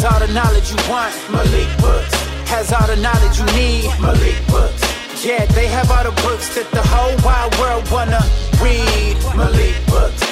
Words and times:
Has 0.00 0.14
all 0.14 0.26
the 0.26 0.32
knowledge 0.32 0.70
you 0.70 0.76
want. 0.88 1.14
Malik 1.30 1.68
Books. 1.78 2.14
Has 2.48 2.72
all 2.72 2.86
the 2.86 2.96
knowledge 2.96 3.38
you 3.38 3.44
need. 3.54 3.84
Malik 4.00 4.46
Books. 4.48 5.22
Yeah, 5.22 5.44
they 5.44 5.66
have 5.66 5.90
all 5.90 6.04
the 6.04 6.22
books 6.22 6.54
that 6.54 6.70
the 6.70 6.80
whole 6.80 7.14
wide 7.22 7.54
world 7.60 7.86
wanna 7.92 8.18
read. 8.62 9.14
Malik 9.36 9.76
Books. 9.88 10.22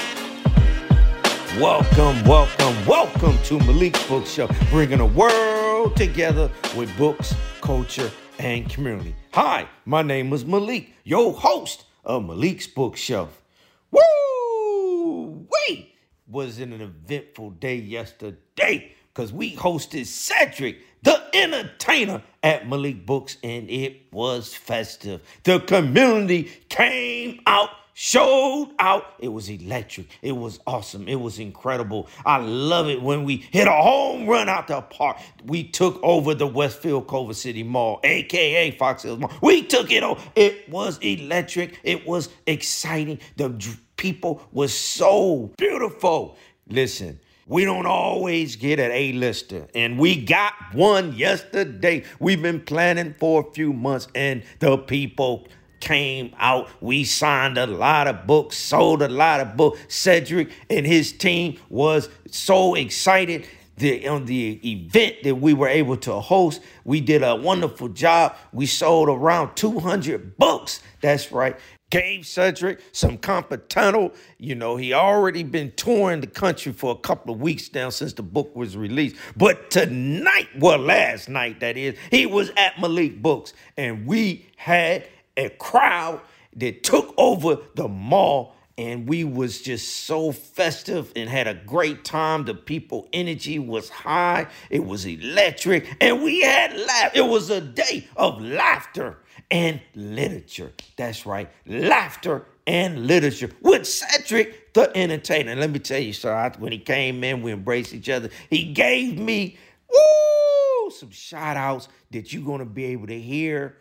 Welcome, 1.61 2.25
welcome, 2.25 2.87
welcome 2.87 3.37
to 3.43 3.59
Malik's 3.59 4.03
Bookshelf, 4.09 4.51
bringing 4.71 4.99
the 4.99 5.05
world 5.05 5.95
together 5.97 6.51
with 6.75 6.89
books, 6.97 7.35
culture, 7.61 8.11
and 8.39 8.71
community. 8.71 9.15
Hi, 9.35 9.69
my 9.85 10.01
name 10.01 10.33
is 10.33 10.47
Malik, 10.47 10.95
your 11.05 11.35
host 11.35 11.85
of 12.07 12.25
Malik's 12.25 12.67
Bookshelf. 12.67 13.43
Woo! 13.91 15.47
Wait! 15.69 15.93
Was 16.27 16.59
it 16.59 16.71
an 16.71 16.81
eventful 16.81 17.51
day 17.51 17.77
yesterday? 17.77 18.95
Because 19.19 19.33
we 19.33 19.57
hosted 19.57 20.07
Cedric, 20.07 20.79
the 21.03 21.21
entertainer, 21.35 22.23
at 22.45 22.69
Malik 22.69 23.05
Books, 23.05 23.37
and 23.43 23.69
it 23.69 24.03
was 24.13 24.55
festive. 24.55 25.23
The 25.43 25.59
community 25.59 26.45
came 26.69 27.41
out 27.45 27.71
showed 27.95 28.71
out. 28.79 29.15
It 29.19 29.27
was 29.27 29.49
electric. 29.49 30.07
It 30.23 30.31
was 30.31 30.61
awesome. 30.69 31.09
It 31.09 31.17
was 31.17 31.41
incredible. 31.41 32.09
I 32.25 32.37
love 32.37 32.89
it 32.89 33.03
when 33.03 33.25
we 33.25 33.39
hit 33.39 33.67
a 33.67 33.73
home 33.73 34.29
run 34.29 34.49
out 34.49 34.69
the 34.69 34.83
park. 34.83 35.17
We 35.45 35.65
took 35.65 35.99
over 36.05 36.33
the 36.33 36.47
Westfield 36.47 37.09
Culver 37.09 37.35
City 37.35 37.65
Mall, 37.65 37.99
aka 38.05 38.71
Fox 38.71 39.03
Hills 39.03 39.19
Mall. 39.19 39.33
We 39.43 39.65
took 39.65 39.91
it 39.91 40.05
over. 40.05 40.23
It 40.37 40.69
was 40.69 40.97
electric. 40.99 41.81
It 41.83 42.07
was 42.07 42.29
exciting. 42.47 43.19
The 43.37 43.51
people 43.97 44.47
was 44.53 44.73
so 44.73 45.51
beautiful. 45.59 46.37
Listen. 46.69 47.19
We 47.49 47.65
don't 47.65 47.87
always 47.87 48.57
get 48.57 48.79
an 48.79 48.91
A-lister, 48.91 49.69
and 49.75 49.99
we 49.99 50.23
got 50.23 50.53
one 50.75 51.15
yesterday. 51.15 52.05
We've 52.21 52.43
been 52.43 52.61
planning 52.61 53.15
for 53.15 53.49
a 53.49 53.53
few 53.55 53.73
months, 53.73 54.07
and 54.15 54.43
the 54.59 54.77
people 54.77 55.49
came 55.81 56.35
out. 56.39 56.69
We 56.83 57.05
signed 57.05 57.57
a 57.57 57.67
lot 57.67 58.07
of 58.07 58.27
books, 58.27 58.59
sold 58.59 59.01
a 59.01 59.09
lot 59.09 59.41
of 59.41 59.57
books. 59.57 59.81
Cedric 59.89 60.51
and 60.69 60.87
his 60.87 61.11
team 61.11 61.59
was 61.71 62.11
so 62.31 62.75
excited. 62.75 63.47
The, 63.79 64.09
on 64.09 64.27
the 64.27 64.61
event 64.69 65.23
that 65.23 65.37
we 65.37 65.55
were 65.55 65.69
able 65.69 65.97
to 65.99 66.19
host, 66.19 66.61
we 66.85 67.01
did 67.01 67.23
a 67.23 67.37
wonderful 67.37 67.89
job. 67.89 68.35
We 68.53 68.67
sold 68.67 69.09
around 69.09 69.55
200 69.55 70.37
books. 70.37 70.83
That's 71.01 71.31
right. 71.31 71.57
Gave 71.91 72.27
Cedric 72.27 72.81
some 72.93 73.17
competento. 73.17 74.15
You 74.37 74.55
know, 74.55 74.77
he 74.77 74.93
already 74.93 75.43
been 75.43 75.73
touring 75.77 76.21
the 76.21 76.27
country 76.27 76.73
for 76.73 76.93
a 76.93 76.97
couple 76.97 77.33
of 77.33 77.41
weeks 77.41 77.73
now 77.73 77.89
since 77.89 78.13
the 78.13 78.23
book 78.23 78.55
was 78.55 78.77
released. 78.77 79.17
But 79.37 79.71
tonight, 79.71 80.49
well, 80.59 80.79
last 80.79 81.29
night 81.31 81.61
that 81.61 81.79
is, 81.79 81.97
he 82.11 82.27
was 82.27 82.51
at 82.57 82.79
Malik 82.79 83.23
Books, 83.23 83.55
and 83.77 84.07
we 84.07 84.47
had 84.57 85.09
a 85.37 85.49
crowd 85.49 86.21
that 86.57 86.83
took 86.83 87.15
over 87.17 87.59
the 87.75 87.89
mall 87.89 88.55
and 88.79 89.09
we 89.09 89.25
was 89.25 89.61
just 89.61 90.07
so 90.07 90.31
festive 90.31 91.13
and 91.17 91.29
had 91.29 91.49
a 91.49 91.55
great 91.55 92.05
time. 92.05 92.45
The 92.45 92.55
people 92.55 93.09
energy 93.13 93.59
was 93.59 93.91
high. 93.91 94.47
It 94.71 94.87
was 94.87 95.05
electric 95.05 95.97
and 96.01 96.23
we 96.23 96.41
had 96.41 96.79
laugh 96.79 97.11
it 97.15 97.27
was 97.27 97.51
a 97.51 97.61
day 97.61 98.07
of 98.17 98.41
laughter 98.41 99.19
and 99.51 99.81
literature. 99.95 100.73
That's 100.97 101.27
right 101.27 101.51
laughter 101.67 102.47
and 102.67 103.07
literature 103.07 103.51
with 103.61 103.87
cedric 103.87 104.73
the 104.75 104.97
entertainer. 104.97 105.57
Let 105.57 105.71
me 105.71 105.81
tell 105.81 106.01
you 106.01 106.13
sir 106.13 106.53
when 106.59 106.71
he 106.71 106.79
came 106.79 107.25
in 107.25 107.43
we 107.43 107.53
embraced 107.53 107.93
each 107.93 108.09
other. 108.09 108.31
He 108.49 108.73
gave 108.73 109.19
me 109.19 109.59
woo, 109.91 110.91
some 110.91 111.11
shout 111.11 111.57
outs 111.57 111.89
that 112.13 112.33
you're 112.33 112.59
to 112.61 112.65
be 112.65 112.85
able 112.87 113.09
to 113.09 113.21
hear 113.21 113.77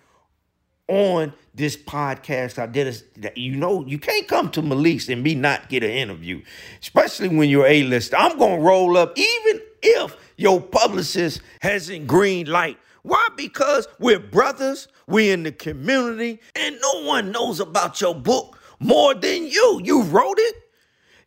on 0.87 1.33
this 1.53 1.75
podcast. 1.75 2.59
I 2.59 2.65
did 2.65 3.03
a, 3.25 3.39
you 3.39 3.55
know, 3.55 3.85
you 3.85 3.97
can't 3.97 4.27
come 4.27 4.49
to 4.51 4.61
Malik's 4.61 5.09
and 5.09 5.23
me 5.23 5.35
not 5.35 5.69
get 5.69 5.83
an 5.83 5.91
interview, 5.91 6.41
especially 6.81 7.29
when 7.29 7.49
you're 7.49 7.67
a 7.67 7.83
list. 7.83 8.13
I'm 8.17 8.37
gonna 8.37 8.61
roll 8.61 8.97
up, 8.97 9.17
even 9.17 9.61
if 9.81 10.15
your 10.37 10.61
publicist 10.61 11.41
hasn't 11.61 12.07
green 12.07 12.47
light. 12.47 12.77
Why? 13.03 13.27
Because 13.35 13.87
we're 13.99 14.19
brothers, 14.19 14.87
we're 15.07 15.33
in 15.33 15.43
the 15.43 15.51
community, 15.51 16.39
and 16.55 16.77
no 16.81 17.03
one 17.05 17.31
knows 17.31 17.59
about 17.59 18.01
your 18.01 18.15
book 18.15 18.59
more 18.79 19.13
than 19.13 19.47
you. 19.47 19.81
You 19.83 20.03
wrote 20.03 20.37
it. 20.39 20.55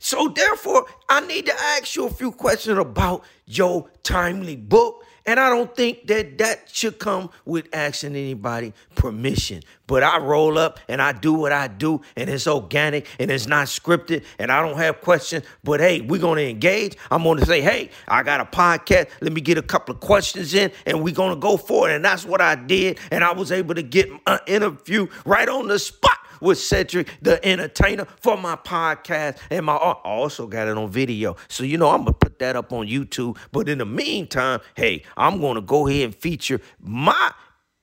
So 0.00 0.28
therefore, 0.28 0.86
I 1.08 1.20
need 1.20 1.46
to 1.46 1.54
ask 1.54 1.94
you 1.94 2.06
a 2.06 2.10
few 2.10 2.32
questions 2.32 2.78
about 2.78 3.22
your 3.46 3.88
timely 4.02 4.56
book 4.56 5.04
and 5.26 5.38
I 5.38 5.48
don't 5.50 5.74
think 5.74 6.06
that 6.06 6.38
that 6.38 6.68
should 6.72 6.98
come 6.98 7.30
with 7.44 7.68
asking 7.72 8.16
anybody 8.16 8.72
permission. 8.94 9.62
But 9.86 10.02
I 10.02 10.18
roll 10.18 10.58
up 10.58 10.80
and 10.88 11.02
I 11.02 11.12
do 11.12 11.32
what 11.32 11.52
I 11.52 11.68
do, 11.68 12.00
and 12.16 12.30
it's 12.30 12.46
organic 12.46 13.06
and 13.18 13.30
it's 13.30 13.46
not 13.46 13.66
scripted, 13.66 14.24
and 14.38 14.50
I 14.50 14.60
don't 14.66 14.78
have 14.78 15.00
questions. 15.00 15.44
But 15.62 15.80
hey, 15.80 16.00
we're 16.00 16.20
gonna 16.20 16.40
engage. 16.42 16.96
I'm 17.10 17.22
gonna 17.22 17.44
say, 17.44 17.60
hey, 17.60 17.90
I 18.08 18.22
got 18.22 18.40
a 18.40 18.44
podcast. 18.44 19.08
Let 19.20 19.32
me 19.32 19.40
get 19.40 19.58
a 19.58 19.62
couple 19.62 19.94
of 19.94 20.00
questions 20.00 20.54
in, 20.54 20.72
and 20.86 21.02
we're 21.02 21.14
gonna 21.14 21.36
go 21.36 21.56
for 21.56 21.90
it. 21.90 21.94
And 21.94 22.04
that's 22.04 22.24
what 22.24 22.40
I 22.40 22.54
did. 22.54 22.98
And 23.10 23.22
I 23.22 23.32
was 23.32 23.52
able 23.52 23.74
to 23.74 23.82
get 23.82 24.10
an 24.26 24.38
interview 24.46 25.06
right 25.24 25.48
on 25.48 25.68
the 25.68 25.78
spot 25.78 26.18
with 26.40 26.58
Cedric 26.58 27.08
the 27.22 27.44
Entertainer 27.46 28.06
for 28.20 28.36
my 28.36 28.56
podcast 28.56 29.38
and 29.50 29.66
my 29.66 29.74
I 29.74 29.92
also 30.04 30.46
got 30.46 30.68
it 30.68 30.76
on 30.76 30.90
video. 30.90 31.36
So 31.48 31.64
you 31.64 31.78
know 31.78 31.90
I'm 31.90 32.00
gonna 32.00 32.12
put 32.12 32.38
that 32.40 32.56
up 32.56 32.72
on 32.72 32.86
YouTube. 32.86 33.38
But 33.52 33.68
in 33.68 33.78
the 33.78 33.86
meantime, 33.86 34.60
hey, 34.74 35.04
I'm 35.16 35.40
gonna 35.40 35.62
go 35.62 35.86
ahead 35.88 36.04
and 36.04 36.14
feature 36.14 36.60
my 36.80 37.32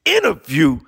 interview 0.06 0.80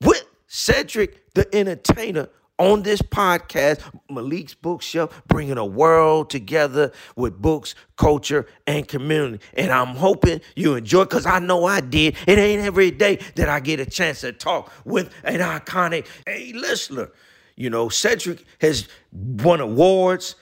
with 0.00 0.24
Cedric 0.46 1.34
the 1.34 1.54
Entertainer 1.54 2.28
on 2.62 2.82
this 2.84 3.02
podcast, 3.02 3.80
Malik's 4.08 4.54
Bookshelf, 4.54 5.22
bringing 5.26 5.58
a 5.58 5.66
world 5.66 6.30
together 6.30 6.92
with 7.16 7.42
books, 7.42 7.74
culture, 7.96 8.46
and 8.68 8.86
community. 8.86 9.44
And 9.54 9.72
I'm 9.72 9.96
hoping 9.96 10.40
you 10.54 10.76
enjoy 10.76 11.04
because 11.04 11.26
I 11.26 11.40
know 11.40 11.64
I 11.64 11.80
did. 11.80 12.16
It 12.24 12.38
ain't 12.38 12.62
every 12.62 12.92
day 12.92 13.16
that 13.34 13.48
I 13.48 13.58
get 13.58 13.80
a 13.80 13.86
chance 13.86 14.20
to 14.20 14.32
talk 14.32 14.72
with 14.84 15.12
an 15.24 15.40
iconic 15.40 16.06
A 16.28 16.52
listener. 16.52 17.10
You 17.56 17.68
know, 17.68 17.88
Cedric 17.88 18.44
has 18.60 18.86
won 19.10 19.60
awards, 19.60 20.36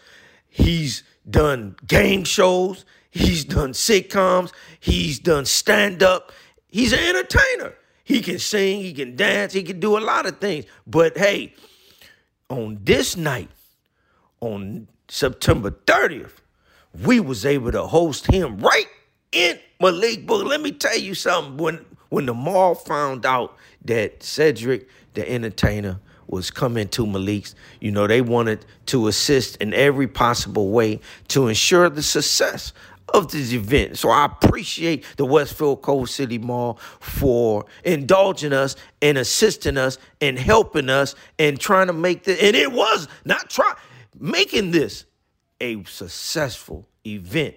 he's 0.48 1.02
done 1.28 1.74
game 1.86 2.24
shows, 2.24 2.84
he's 3.10 3.46
done 3.46 3.72
sitcoms, 3.72 4.52
he's 4.78 5.18
done 5.18 5.46
stand 5.46 6.02
up, 6.02 6.32
he's 6.68 6.92
an 6.92 6.98
entertainer. 6.98 7.74
He 8.04 8.20
can 8.20 8.38
sing, 8.38 8.82
he 8.82 8.92
can 8.92 9.16
dance, 9.16 9.52
he 9.52 9.62
can 9.62 9.80
do 9.80 9.96
a 9.96 10.00
lot 10.00 10.26
of 10.26 10.38
things. 10.38 10.66
But 10.86 11.16
hey, 11.16 11.54
on 12.50 12.80
this 12.82 13.16
night, 13.16 13.48
on 14.40 14.88
September 15.08 15.70
30th, 15.70 16.32
we 17.04 17.20
was 17.20 17.46
able 17.46 17.72
to 17.72 17.86
host 17.86 18.26
him 18.26 18.58
right 18.58 18.86
in 19.32 19.58
Malik 19.80 20.26
Book. 20.26 20.44
Let 20.44 20.60
me 20.60 20.72
tell 20.72 20.98
you 20.98 21.14
something. 21.14 21.56
When 21.56 21.86
when 22.08 22.26
the 22.26 22.34
mall 22.34 22.74
found 22.74 23.24
out 23.24 23.56
that 23.84 24.22
Cedric, 24.22 24.88
the 25.14 25.30
entertainer, 25.30 26.00
was 26.26 26.50
coming 26.50 26.88
to 26.88 27.06
Malik's, 27.06 27.54
you 27.80 27.92
know, 27.92 28.08
they 28.08 28.20
wanted 28.20 28.64
to 28.86 29.06
assist 29.06 29.56
in 29.56 29.72
every 29.74 30.08
possible 30.08 30.70
way 30.70 31.00
to 31.28 31.46
ensure 31.46 31.88
the 31.88 32.02
success 32.02 32.72
of 33.14 33.30
this 33.30 33.52
event. 33.52 33.98
So 33.98 34.10
I 34.10 34.24
appreciate 34.24 35.04
the 35.16 35.24
Westfield 35.24 35.82
Culver 35.82 36.06
City 36.06 36.38
Mall 36.38 36.78
for 37.00 37.66
indulging 37.84 38.52
us 38.52 38.76
and 39.02 39.18
assisting 39.18 39.76
us 39.76 39.98
and 40.20 40.38
helping 40.38 40.88
us 40.88 41.14
and 41.38 41.58
trying 41.58 41.88
to 41.88 41.92
make 41.92 42.24
this. 42.24 42.40
And 42.42 42.56
it 42.56 42.72
was 42.72 43.08
not 43.24 43.50
try 43.50 43.74
making 44.18 44.70
this 44.70 45.04
a 45.60 45.82
successful 45.84 46.88
event. 47.06 47.56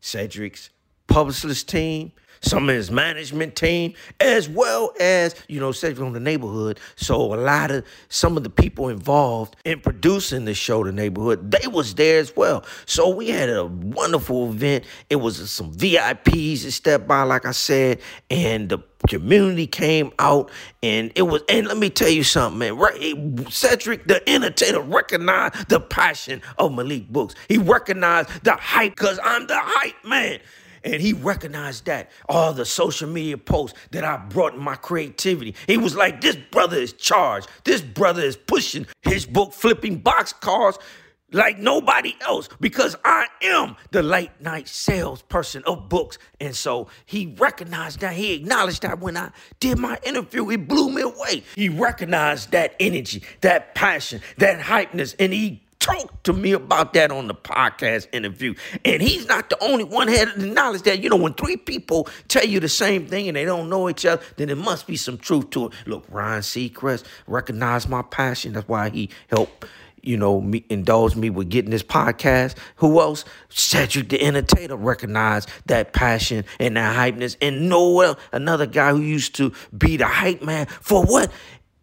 Cedric's 0.00 0.70
publicist 1.06 1.68
team, 1.68 2.12
some 2.42 2.68
of 2.68 2.74
his 2.74 2.90
management 2.90 3.56
team, 3.56 3.94
as 4.20 4.48
well 4.48 4.92
as, 5.00 5.34
you 5.48 5.60
know, 5.60 5.72
Cedric 5.72 6.04
on 6.04 6.12
the 6.12 6.20
neighborhood. 6.20 6.78
So 6.96 7.34
a 7.34 7.36
lot 7.36 7.70
of 7.70 7.86
some 8.08 8.36
of 8.36 8.42
the 8.42 8.50
people 8.50 8.88
involved 8.88 9.56
in 9.64 9.80
producing 9.80 10.44
the 10.44 10.54
show, 10.54 10.84
The 10.84 10.92
Neighborhood, 10.92 11.50
they 11.50 11.66
was 11.68 11.94
there 11.94 12.18
as 12.18 12.34
well. 12.36 12.64
So 12.86 13.08
we 13.08 13.28
had 13.28 13.48
a 13.48 13.66
wonderful 13.66 14.50
event. 14.50 14.84
It 15.08 15.16
was 15.16 15.50
some 15.50 15.72
VIPs 15.72 16.64
that 16.64 16.72
stepped 16.72 17.08
by, 17.08 17.22
like 17.22 17.46
I 17.46 17.52
said, 17.52 18.00
and 18.30 18.68
the 18.68 18.78
community 19.08 19.66
came 19.66 20.12
out 20.18 20.50
and 20.82 21.10
it 21.16 21.22
was 21.22 21.42
and 21.48 21.66
let 21.66 21.76
me 21.76 21.90
tell 21.90 22.08
you 22.08 22.22
something 22.22 22.78
man 22.78 23.50
cedric 23.50 24.06
the 24.06 24.26
entertainer 24.28 24.80
recognized 24.80 25.68
the 25.68 25.80
passion 25.80 26.40
of 26.58 26.72
malik 26.72 27.08
books 27.08 27.34
he 27.48 27.58
recognized 27.58 28.28
the 28.44 28.52
hype 28.52 28.94
because 28.94 29.18
i'm 29.24 29.46
the 29.48 29.58
hype 29.58 30.04
man 30.04 30.38
and 30.84 31.00
he 31.00 31.12
recognized 31.12 31.86
that. 31.86 32.10
All 32.28 32.52
the 32.52 32.64
social 32.64 33.08
media 33.08 33.38
posts 33.38 33.78
that 33.90 34.04
I 34.04 34.16
brought 34.16 34.56
my 34.58 34.74
creativity. 34.74 35.54
He 35.66 35.76
was 35.76 35.94
like, 35.94 36.20
this 36.20 36.36
brother 36.50 36.76
is 36.76 36.92
charged. 36.92 37.48
This 37.64 37.80
brother 37.80 38.22
is 38.22 38.36
pushing 38.36 38.86
his 39.02 39.26
book, 39.26 39.52
Flipping 39.52 40.02
Boxcars. 40.02 40.78
like 41.32 41.58
nobody 41.58 42.14
else 42.20 42.48
because 42.60 42.96
I 43.04 43.26
am 43.42 43.76
the 43.90 44.02
late 44.02 44.30
night 44.40 44.68
salesperson 44.68 45.62
of 45.64 45.88
books. 45.88 46.18
And 46.40 46.54
so 46.54 46.88
he 47.06 47.34
recognized 47.38 48.00
that. 48.00 48.14
He 48.14 48.34
acknowledged 48.34 48.82
that 48.82 49.00
when 49.00 49.16
I 49.16 49.30
did 49.60 49.78
my 49.78 49.98
interview, 50.02 50.50
it 50.50 50.68
blew 50.68 50.90
me 50.90 51.02
away. 51.02 51.42
He 51.54 51.68
recognized 51.68 52.50
that 52.52 52.74
energy, 52.78 53.22
that 53.40 53.74
passion, 53.74 54.20
that 54.38 54.60
hypeness, 54.60 55.14
and 55.18 55.32
he 55.32 55.62
talked 55.82 56.24
to 56.24 56.32
me 56.32 56.52
about 56.52 56.94
that 56.94 57.10
on 57.10 57.26
the 57.26 57.34
podcast 57.34 58.06
interview. 58.12 58.54
And 58.84 59.02
he's 59.02 59.26
not 59.26 59.50
the 59.50 59.62
only 59.62 59.84
one 59.84 60.08
had 60.08 60.28
the 60.36 60.46
knowledge 60.46 60.82
that, 60.82 61.02
you 61.02 61.10
know, 61.10 61.16
when 61.16 61.34
three 61.34 61.56
people 61.56 62.08
tell 62.28 62.44
you 62.44 62.60
the 62.60 62.68
same 62.68 63.06
thing 63.06 63.28
and 63.28 63.36
they 63.36 63.44
don't 63.44 63.68
know 63.68 63.90
each 63.90 64.06
other, 64.06 64.22
then 64.36 64.46
there 64.46 64.56
must 64.56 64.86
be 64.86 64.96
some 64.96 65.18
truth 65.18 65.50
to 65.50 65.66
it. 65.66 65.72
Look, 65.86 66.04
Ryan 66.08 66.42
Seacrest 66.42 67.04
recognized 67.26 67.88
my 67.88 68.02
passion. 68.02 68.52
That's 68.52 68.68
why 68.68 68.90
he 68.90 69.10
helped 69.28 69.66
you 70.02 70.16
know, 70.16 70.40
me, 70.40 70.64
indulge 70.68 71.14
me 71.14 71.30
with 71.30 71.48
getting 71.48 71.70
this 71.70 71.82
podcast. 71.82 72.56
Who 72.76 73.00
else? 73.00 73.24
Cedric 73.48 74.08
the 74.08 74.20
Entertainer 74.20 74.76
recognized 74.76 75.48
that 75.66 75.92
passion 75.92 76.44
and 76.58 76.76
that 76.76 76.96
hypeness. 76.96 77.36
And 77.40 77.68
Noel, 77.68 78.18
another 78.32 78.66
guy 78.66 78.90
who 78.90 79.00
used 79.00 79.36
to 79.36 79.52
be 79.76 79.96
the 79.96 80.06
hype 80.06 80.42
man 80.42 80.66
for 80.66 81.04
what? 81.04 81.30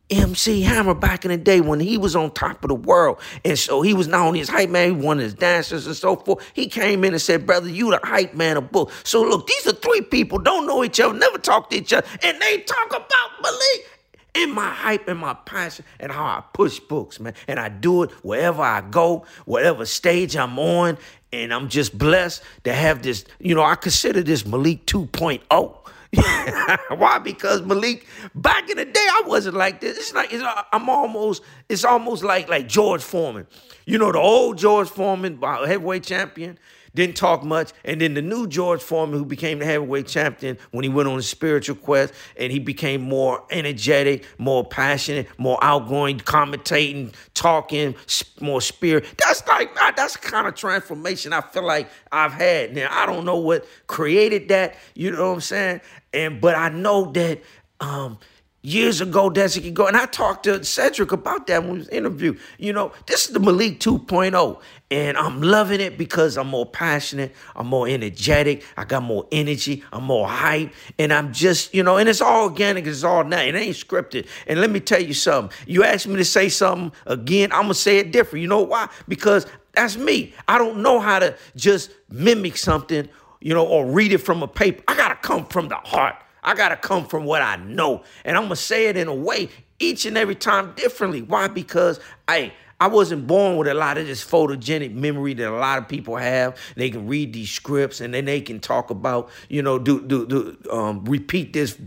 MC 0.10 0.62
Hammer 0.62 0.94
back 0.94 1.26
in 1.26 1.32
the 1.32 1.38
day 1.38 1.62
when 1.62 1.80
he 1.80 1.98
was 1.98 2.16
on 2.16 2.32
top 2.32 2.64
of 2.64 2.70
the 2.70 2.76
world. 2.76 3.20
And 3.46 3.58
so 3.58 3.82
he 3.82 3.94
was 3.94 4.08
not 4.08 4.26
only 4.26 4.40
his 4.40 4.50
hype 4.50 4.70
man, 4.70 4.96
he 4.96 5.06
one 5.06 5.18
of 5.18 5.24
his 5.24 5.34
dancers 5.34 5.86
and 5.88 5.96
so 5.96 6.16
forth. 6.16 6.44
He 6.54 6.68
came 6.68 7.04
in 7.04 7.14
and 7.14 7.22
said, 7.22 7.46
Brother, 7.46 7.70
you 7.70 7.92
the 7.92 8.00
hype 8.04 8.34
man 8.34 8.58
of 8.58 8.72
book. 8.72 8.92
So 9.04 9.22
look, 9.22 9.48
these 9.48 9.68
are 9.68 9.74
three 9.74 10.02
people, 10.02 10.40
don't 10.40 10.66
know 10.66 10.84
each 10.84 11.00
other, 11.00 11.18
never 11.18 11.38
talk 11.38 11.70
to 11.70 11.78
each 11.78 11.94
other, 11.94 12.08
and 12.24 12.42
they 12.42 12.60
talk 12.60 12.88
about 12.88 13.42
Malik 13.42 13.88
in 14.36 14.54
my 14.54 14.70
hype 14.70 15.08
and 15.08 15.20
my 15.20 15.34
passion 15.34 15.86
and 16.00 16.12
how 16.12 16.24
I 16.24 16.44
push 16.54 16.80
books, 16.80 17.20
man. 17.20 17.34
And 17.48 17.60
I 17.60 17.70
do 17.70 18.04
it 18.04 18.12
wherever 18.24 18.62
I 18.62 18.82
go, 18.82 19.26
whatever 19.46 19.86
stage 19.86 20.36
I'm 20.36 20.58
on. 20.60 20.98
And 21.32 21.54
I'm 21.54 21.70
just 21.70 21.98
blessed 21.98 22.42
to 22.64 22.74
have 22.74 23.04
this, 23.04 23.26
you 23.40 23.54
know, 23.54 23.64
I 23.64 23.76
consider 23.76 24.24
this 24.24 24.46
Malik 24.46 24.86
2.0. 24.86 25.76
Why? 26.90 27.20
Because 27.20 27.62
Malik, 27.62 28.08
back 28.34 28.70
in 28.70 28.78
the 28.78 28.86
day, 28.86 28.94
I 29.00 29.24
wasn't 29.28 29.56
like 29.56 29.80
this. 29.80 29.98
It's 29.98 30.14
like 30.14 30.34
it's, 30.34 30.44
uh, 30.44 30.64
I'm 30.74 30.90
almost. 30.90 31.44
It's 31.68 31.84
almost 31.84 32.24
like 32.24 32.50
like 32.50 32.68
George 32.68 33.04
Foreman. 33.04 33.48
You 33.86 33.98
know, 33.98 34.12
the 34.12 34.20
old 34.20 34.58
George 34.58 34.90
Foreman, 34.90 35.40
uh, 35.42 35.66
heavyweight 35.66 36.04
champion 36.04 36.58
didn't 36.94 37.16
talk 37.16 37.44
much. 37.44 37.72
And 37.84 38.02
then 38.02 38.14
the 38.14 38.22
new 38.22 38.48
George 38.48 38.82
Foreman, 38.82 39.18
who 39.18 39.26
became 39.26 39.60
the 39.60 39.66
heavyweight 39.66 40.08
champion 40.08 40.58
when 40.72 40.84
he 40.84 40.90
went 40.90 41.08
on 41.08 41.20
a 41.20 41.22
spiritual 41.22 41.76
quest 41.76 42.14
and 42.38 42.52
he 42.52 42.60
became 42.60 43.02
more 43.02 43.44
energetic, 43.52 44.26
more 44.38 44.66
passionate, 44.66 45.28
more 45.38 45.58
outgoing, 45.62 46.20
commentating, 46.20 47.14
talking, 47.34 47.96
more 48.40 48.62
spirit. 48.62 49.06
That's 49.18 49.46
like, 49.48 49.76
that's 49.96 50.18
kind 50.18 50.48
of 50.48 50.56
transformation 50.56 51.34
I 51.34 51.42
feel 51.42 51.66
like 51.66 51.90
I've 52.12 52.34
had. 52.34 52.76
Now, 52.76 52.90
I 52.92 53.06
don't 53.06 53.26
know 53.26 53.38
what 53.38 53.66
created 53.88 54.50
that, 54.50 54.76
you 54.96 55.12
know 55.12 55.30
what 55.30 55.36
I'm 55.36 55.42
saying? 55.42 55.82
And, 56.14 56.42
but 56.42 56.56
I 56.56 56.70
know 56.70 57.12
that, 57.12 57.42
um, 57.80 58.18
years 58.62 59.00
ago, 59.00 59.30
decade 59.30 59.66
ago, 59.66 59.88
and 59.88 59.96
I 59.96 60.06
talked 60.06 60.44
to 60.44 60.64
Cedric 60.64 61.12
about 61.12 61.48
that 61.48 61.64
when 61.64 61.74
we 61.74 61.78
was 61.80 61.90
interviewed. 61.90 62.40
You 62.58 62.74
know, 62.74 62.92
this 63.06 63.28
is 63.28 63.34
the 63.34 63.40
Malik 63.40 63.80
2.0, 63.80 64.62
and 64.92 65.18
I'm 65.18 65.42
loving 65.42 65.80
it 65.80 65.98
because 65.98 66.38
I'm 66.38 66.48
more 66.48 66.66
passionate, 66.66 67.34
I'm 67.56 67.68
more 67.68 67.88
energetic, 67.88 68.66
I 68.76 68.84
got 68.84 69.04
more 69.04 69.28
energy, 69.32 69.84
I'm 69.94 70.04
more 70.04 70.28
hype, 70.28 70.74
and 70.98 71.14
I'm 71.14 71.32
just, 71.32 71.74
you 71.74 71.84
know, 71.84 71.98
and 71.98 72.10
it's 72.10 72.22
all 72.22 72.44
organic, 72.44 72.86
it's 72.86 73.04
all 73.04 73.24
now, 73.24 73.42
it 73.42 73.56
ain't 73.56 73.76
scripted. 73.76 74.28
And 74.46 74.60
let 74.60 74.70
me 74.70 74.82
tell 74.82 75.02
you 75.02 75.14
something. 75.14 75.58
You 75.66 75.84
ask 75.86 76.06
me 76.08 76.18
to 76.18 76.26
say 76.26 76.50
something 76.50 76.92
again, 77.06 77.52
I'm 77.54 77.64
gonna 77.64 77.76
say 77.76 77.98
it 78.00 78.12
different. 78.12 78.42
You 78.42 78.50
know 78.50 78.64
why? 78.64 78.90
Because 79.08 79.48
that's 79.74 79.96
me. 79.96 80.34
I 80.48 80.58
don't 80.58 80.82
know 80.82 81.00
how 81.00 81.20
to 81.20 81.38
just 81.56 81.92
mimic 82.10 82.58
something, 82.58 83.08
you 83.40 83.54
know, 83.54 83.66
or 83.66 83.86
read 83.86 84.12
it 84.12 84.18
from 84.18 84.44
a 84.44 84.48
paper. 84.48 84.84
I 84.88 84.98
gotta 84.98 85.16
come 85.16 85.46
from 85.46 85.70
the 85.70 85.78
heart. 85.78 86.16
I 86.44 86.56
got 86.56 86.70
to 86.70 86.78
come 86.78 87.06
from 87.06 87.26
what 87.26 87.42
I 87.42 87.58
know. 87.58 88.04
And 88.24 88.38
I'm 88.38 88.44
going 88.44 88.52
to 88.52 88.56
say 88.56 88.88
it 88.88 88.98
in 88.98 89.08
a 89.08 89.14
way 89.14 89.50
each 89.80 90.06
and 90.06 90.18
every 90.18 90.36
time 90.36 90.74
differently. 90.76 91.22
Why? 91.22 91.48
Because 91.48 92.00
I 92.28 92.54
I 92.82 92.88
wasn't 92.88 93.28
born 93.28 93.58
with 93.58 93.68
a 93.68 93.74
lot 93.74 93.98
of 93.98 94.08
this 94.08 94.24
photogenic 94.24 94.94
memory 94.94 95.34
that 95.34 95.50
a 95.50 95.56
lot 95.56 95.80
of 95.80 95.90
people 95.90 96.16
have. 96.16 96.58
They 96.76 96.90
can 96.90 97.08
read 97.08 97.34
these 97.34 97.50
scripts 97.50 98.00
and 98.00 98.14
then 98.14 98.26
they 98.26 98.40
can 98.40 98.62
talk 98.62 98.90
about, 98.90 99.30
you 99.50 99.62
know, 99.62 99.78
do 99.78 100.02
do 100.02 100.26
do 100.26 100.58
um, 100.72 101.04
repeat 101.06 101.52
this 101.52 101.78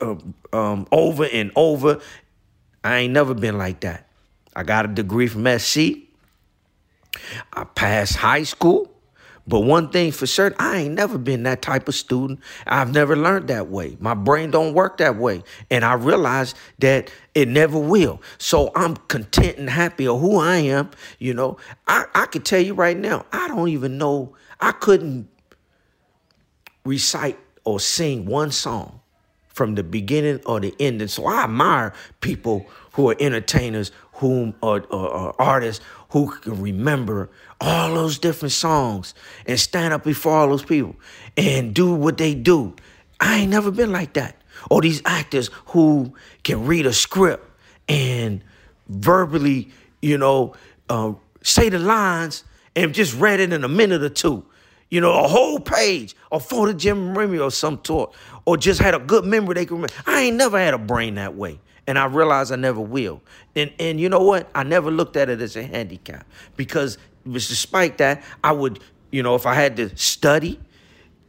uh, 0.00 0.16
um, 0.52 0.86
over 0.92 1.26
and 1.30 1.52
over. 1.56 2.00
I 2.82 2.98
ain't 2.98 3.12
never 3.12 3.34
been 3.34 3.58
like 3.58 3.80
that. 3.80 4.08
I 4.56 4.62
got 4.62 4.86
a 4.86 4.88
degree 4.88 5.26
from 5.26 5.46
SC. 5.58 5.78
I 7.52 7.64
passed 7.64 8.16
high 8.16 8.44
school. 8.44 8.90
But 9.50 9.60
one 9.60 9.88
thing 9.88 10.12
for 10.12 10.28
certain, 10.28 10.56
I 10.60 10.76
ain't 10.76 10.94
never 10.94 11.18
been 11.18 11.42
that 11.42 11.60
type 11.60 11.88
of 11.88 11.96
student. 11.96 12.38
I've 12.68 12.94
never 12.94 13.16
learned 13.16 13.48
that 13.48 13.66
way. 13.66 13.96
My 13.98 14.14
brain 14.14 14.52
don't 14.52 14.74
work 14.74 14.98
that 14.98 15.16
way. 15.16 15.42
And 15.72 15.84
I 15.84 15.94
realize 15.94 16.54
that 16.78 17.10
it 17.34 17.48
never 17.48 17.76
will. 17.76 18.22
So 18.38 18.70
I'm 18.76 18.94
content 19.08 19.58
and 19.58 19.68
happy 19.68 20.06
of 20.06 20.20
who 20.20 20.38
I 20.38 20.58
am. 20.58 20.90
You 21.18 21.34
know, 21.34 21.56
I, 21.88 22.04
I 22.14 22.26
can 22.26 22.42
tell 22.42 22.60
you 22.60 22.74
right 22.74 22.96
now, 22.96 23.26
I 23.32 23.48
don't 23.48 23.68
even 23.70 23.98
know, 23.98 24.36
I 24.60 24.70
couldn't 24.70 25.28
recite 26.84 27.36
or 27.64 27.80
sing 27.80 28.26
one 28.26 28.52
song 28.52 29.00
from 29.48 29.74
the 29.74 29.82
beginning 29.82 30.40
or 30.46 30.60
the 30.60 30.72
end. 30.78 31.00
And 31.00 31.10
so 31.10 31.26
I 31.26 31.42
admire 31.42 31.92
people 32.20 32.70
who 32.92 33.10
are 33.10 33.16
entertainers, 33.18 33.90
whom 34.12 34.54
are, 34.62 34.84
are, 34.92 35.10
are 35.10 35.34
artists 35.40 35.84
who 36.10 36.30
can 36.30 36.62
remember 36.62 37.30
all 37.60 37.94
those 37.94 38.18
different 38.18 38.52
songs 38.52 39.14
and 39.46 39.58
stand 39.60 39.92
up 39.92 40.04
before 40.04 40.32
all 40.32 40.48
those 40.48 40.64
people 40.64 40.96
and 41.36 41.74
do 41.74 41.94
what 41.94 42.16
they 42.16 42.34
do. 42.34 42.74
I 43.20 43.40
ain't 43.40 43.50
never 43.50 43.70
been 43.70 43.92
like 43.92 44.14
that. 44.14 44.36
Or 44.70 44.80
these 44.80 45.02
actors 45.04 45.50
who 45.66 46.14
can 46.42 46.66
read 46.66 46.86
a 46.86 46.92
script 46.92 47.46
and 47.88 48.42
verbally, 48.88 49.70
you 50.00 50.18
know, 50.18 50.54
uh, 50.88 51.12
say 51.42 51.68
the 51.68 51.78
lines 51.78 52.44
and 52.74 52.94
just 52.94 53.18
read 53.18 53.40
it 53.40 53.52
in 53.52 53.64
a 53.64 53.68
minute 53.68 54.02
or 54.02 54.08
two. 54.08 54.44
You 54.88 55.00
know, 55.00 55.24
a 55.24 55.28
whole 55.28 55.60
page 55.60 56.16
or 56.30 56.40
photo 56.40 56.72
Jim 56.72 57.16
Remy 57.16 57.38
or 57.38 57.50
some 57.52 57.80
sort, 57.84 58.12
or 58.44 58.56
just 58.56 58.80
had 58.80 58.94
a 58.94 58.98
good 58.98 59.24
memory 59.24 59.54
they 59.54 59.66
can 59.66 59.76
remember. 59.76 59.94
I 60.06 60.22
ain't 60.22 60.36
never 60.36 60.58
had 60.58 60.74
a 60.74 60.78
brain 60.78 61.14
that 61.14 61.36
way 61.36 61.60
and 61.90 61.98
I 61.98 62.04
realize 62.04 62.52
I 62.52 62.56
never 62.56 62.80
will. 62.80 63.20
And 63.56 63.72
and 63.80 64.00
you 64.00 64.08
know 64.08 64.22
what? 64.22 64.48
I 64.54 64.62
never 64.62 64.92
looked 64.92 65.16
at 65.16 65.28
it 65.28 65.40
as 65.40 65.56
a 65.56 65.64
handicap 65.64 66.24
because 66.56 66.98
despite 67.24 67.98
that, 67.98 68.22
I 68.42 68.52
would, 68.52 68.80
you 69.10 69.22
know, 69.22 69.34
if 69.34 69.46
I 69.46 69.54
had 69.54 69.76
to 69.76 69.96
study 69.96 70.60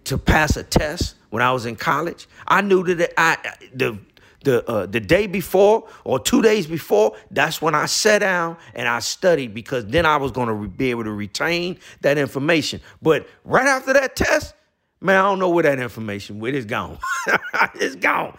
to 0.05 0.17
pass 0.17 0.57
a 0.57 0.63
test 0.63 1.15
when 1.29 1.41
I 1.41 1.51
was 1.51 1.65
in 1.65 1.75
college, 1.75 2.27
I 2.47 2.61
knew 2.61 2.83
that 2.83 3.13
I 3.17 3.37
the 3.73 3.97
the 4.43 4.67
uh, 4.67 4.85
the 4.85 4.99
day 4.99 5.27
before 5.27 5.87
or 6.03 6.19
two 6.19 6.41
days 6.41 6.67
before, 6.67 7.15
that's 7.29 7.61
when 7.61 7.75
I 7.75 7.85
sat 7.85 8.19
down 8.19 8.57
and 8.73 8.87
I 8.87 8.99
studied 8.99 9.53
because 9.53 9.85
then 9.85 10.05
I 10.05 10.17
was 10.17 10.31
going 10.31 10.47
to 10.47 10.67
be 10.67 10.89
able 10.89 11.03
to 11.03 11.11
retain 11.11 11.77
that 12.01 12.17
information. 12.17 12.81
But 13.01 13.27
right 13.45 13.67
after 13.67 13.93
that 13.93 14.15
test, 14.15 14.55
man, 14.99 15.17
I 15.17 15.21
don't 15.29 15.39
know 15.39 15.49
where 15.49 15.63
that 15.63 15.79
information 15.79 16.39
went. 16.39 16.55
It's 16.55 16.65
gone. 16.65 16.97
it's 17.75 17.95
gone. 17.95 18.37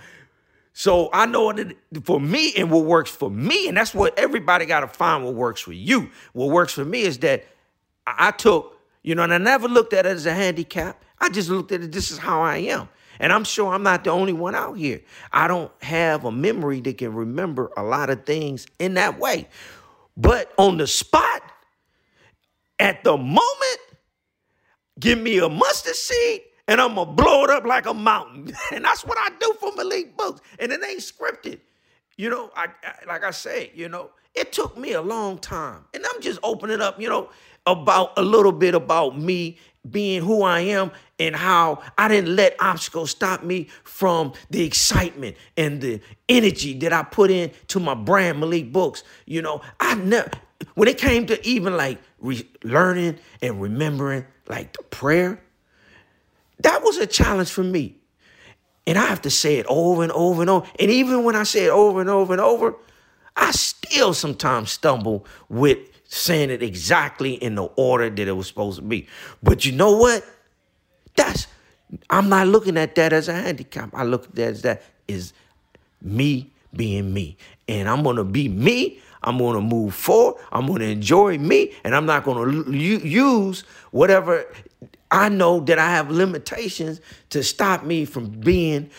So 0.74 1.10
I 1.12 1.26
know 1.26 1.52
that 1.52 1.76
for 2.04 2.20
me 2.20 2.54
and 2.56 2.70
what 2.70 2.84
works 2.84 3.10
for 3.10 3.30
me, 3.30 3.68
and 3.68 3.76
that's 3.76 3.94
what 3.94 4.18
everybody 4.18 4.64
got 4.64 4.80
to 4.80 4.88
find 4.88 5.24
what 5.24 5.34
works 5.34 5.60
for 5.60 5.72
you. 5.72 6.10
What 6.32 6.50
works 6.50 6.72
for 6.72 6.84
me 6.84 7.02
is 7.02 7.18
that 7.18 7.44
I 8.06 8.30
took, 8.30 8.78
you 9.02 9.14
know, 9.14 9.22
and 9.22 9.34
I 9.34 9.38
never 9.38 9.68
looked 9.68 9.92
at 9.92 10.06
it 10.06 10.10
as 10.10 10.26
a 10.26 10.32
handicap. 10.32 11.02
I 11.20 11.28
just 11.28 11.50
looked 11.50 11.72
at 11.72 11.82
it, 11.82 11.92
this 11.92 12.10
is 12.10 12.18
how 12.18 12.40
I 12.42 12.56
am. 12.58 12.88
And 13.20 13.32
I'm 13.32 13.44
sure 13.44 13.72
I'm 13.72 13.82
not 13.82 14.04
the 14.04 14.10
only 14.10 14.32
one 14.32 14.54
out 14.54 14.74
here. 14.78 15.02
I 15.30 15.46
don't 15.46 15.70
have 15.82 16.24
a 16.24 16.32
memory 16.32 16.80
that 16.80 16.98
can 16.98 17.14
remember 17.14 17.70
a 17.76 17.82
lot 17.82 18.10
of 18.10 18.24
things 18.24 18.66
in 18.78 18.94
that 18.94 19.18
way. 19.18 19.48
But 20.16 20.52
on 20.56 20.78
the 20.78 20.86
spot, 20.86 21.42
at 22.78 23.04
the 23.04 23.16
moment, 23.16 23.78
give 24.98 25.20
me 25.20 25.38
a 25.38 25.48
mustard 25.48 25.94
seed 25.94 26.42
and 26.68 26.80
I'm 26.80 26.94
gonna 26.94 27.12
blow 27.12 27.44
it 27.44 27.50
up 27.50 27.64
like 27.64 27.86
a 27.86 27.94
mountain. 27.94 28.54
and 28.72 28.84
that's 28.84 29.04
what 29.04 29.18
I 29.18 29.30
do 29.40 29.54
for 29.60 29.74
Malik 29.76 30.16
Books. 30.16 30.40
And 30.58 30.72
it 30.72 30.80
ain't 30.84 31.00
scripted. 31.00 31.60
You 32.16 32.30
know, 32.30 32.50
I, 32.54 32.66
I, 32.84 33.06
like 33.06 33.24
I 33.24 33.30
say, 33.30 33.72
you 33.74 33.88
know, 33.88 34.10
it 34.34 34.52
took 34.52 34.76
me 34.76 34.92
a 34.92 35.02
long 35.02 35.38
time. 35.38 35.84
And 35.94 36.04
I'm 36.12 36.20
just 36.20 36.38
opening 36.42 36.80
up, 36.80 37.00
you 37.00 37.08
know, 37.08 37.30
about 37.66 38.12
a 38.16 38.22
little 38.22 38.52
bit 38.52 38.74
about 38.74 39.18
me 39.18 39.58
being 39.90 40.22
who 40.22 40.42
I 40.42 40.60
am 40.60 40.92
and 41.18 41.34
how 41.34 41.82
I 41.98 42.08
didn't 42.08 42.36
let 42.36 42.54
obstacles 42.60 43.10
stop 43.10 43.42
me 43.42 43.68
from 43.84 44.32
the 44.50 44.64
excitement 44.64 45.36
and 45.56 45.80
the 45.80 46.00
energy 46.28 46.78
that 46.78 46.92
I 46.92 47.02
put 47.02 47.30
in 47.30 47.50
to 47.68 47.80
my 47.80 47.94
brand 47.94 48.40
Malik 48.40 48.72
Books. 48.72 49.02
You 49.26 49.42
know, 49.42 49.60
I 49.80 49.94
never 49.96 50.30
when 50.74 50.88
it 50.88 50.98
came 50.98 51.26
to 51.26 51.46
even 51.46 51.76
like 51.76 51.98
re- 52.20 52.48
learning 52.62 53.18
and 53.40 53.60
remembering 53.60 54.24
like 54.48 54.72
the 54.76 54.82
prayer, 54.84 55.40
that 56.62 56.82
was 56.82 56.96
a 56.96 57.06
challenge 57.06 57.50
for 57.50 57.64
me. 57.64 57.96
And 58.86 58.98
I 58.98 59.06
have 59.06 59.22
to 59.22 59.30
say 59.30 59.56
it 59.56 59.66
over 59.68 60.02
and 60.02 60.12
over 60.12 60.40
and 60.40 60.50
over. 60.50 60.66
And 60.78 60.90
even 60.90 61.24
when 61.24 61.36
I 61.36 61.44
say 61.44 61.66
it 61.66 61.70
over 61.70 62.00
and 62.00 62.10
over 62.10 62.32
and 62.32 62.40
over, 62.40 62.74
I 63.36 63.52
still 63.52 64.12
sometimes 64.12 64.72
stumble 64.72 65.24
with 65.48 65.78
saying 66.04 66.50
it 66.50 66.62
exactly 66.62 67.34
in 67.34 67.54
the 67.54 67.64
order 67.64 68.10
that 68.10 68.28
it 68.28 68.32
was 68.32 68.46
supposed 68.46 68.78
to 68.78 68.84
be. 68.84 69.06
But 69.42 69.64
you 69.64 69.72
know 69.72 69.96
what? 69.96 70.24
That's 71.16 71.46
I'm 72.10 72.28
not 72.28 72.48
looking 72.48 72.76
at 72.76 72.94
that 72.96 73.12
as 73.12 73.28
a 73.28 73.34
handicap. 73.34 73.90
I 73.94 74.04
look 74.04 74.24
at 74.24 74.34
that 74.34 74.50
as 74.50 74.62
that 74.62 74.82
is 75.08 75.32
me 76.00 76.50
being 76.74 77.12
me. 77.12 77.36
And 77.68 77.88
I'm 77.88 78.02
gonna 78.02 78.24
be 78.24 78.48
me. 78.48 79.00
I'm 79.22 79.38
gonna 79.38 79.60
move 79.60 79.94
forward. 79.94 80.42
I'm 80.50 80.66
gonna 80.66 80.84
enjoy 80.84 81.38
me, 81.38 81.72
and 81.84 81.94
I'm 81.94 82.06
not 82.06 82.24
gonna 82.24 82.70
use 82.70 83.60
whatever 83.92 84.46
I 85.12 85.28
know 85.28 85.60
that 85.60 85.78
I 85.78 85.90
have 85.90 86.10
limitations 86.10 87.00
to 87.30 87.44
stop 87.44 87.84
me 87.84 88.06
from 88.06 88.30
being 88.30 88.90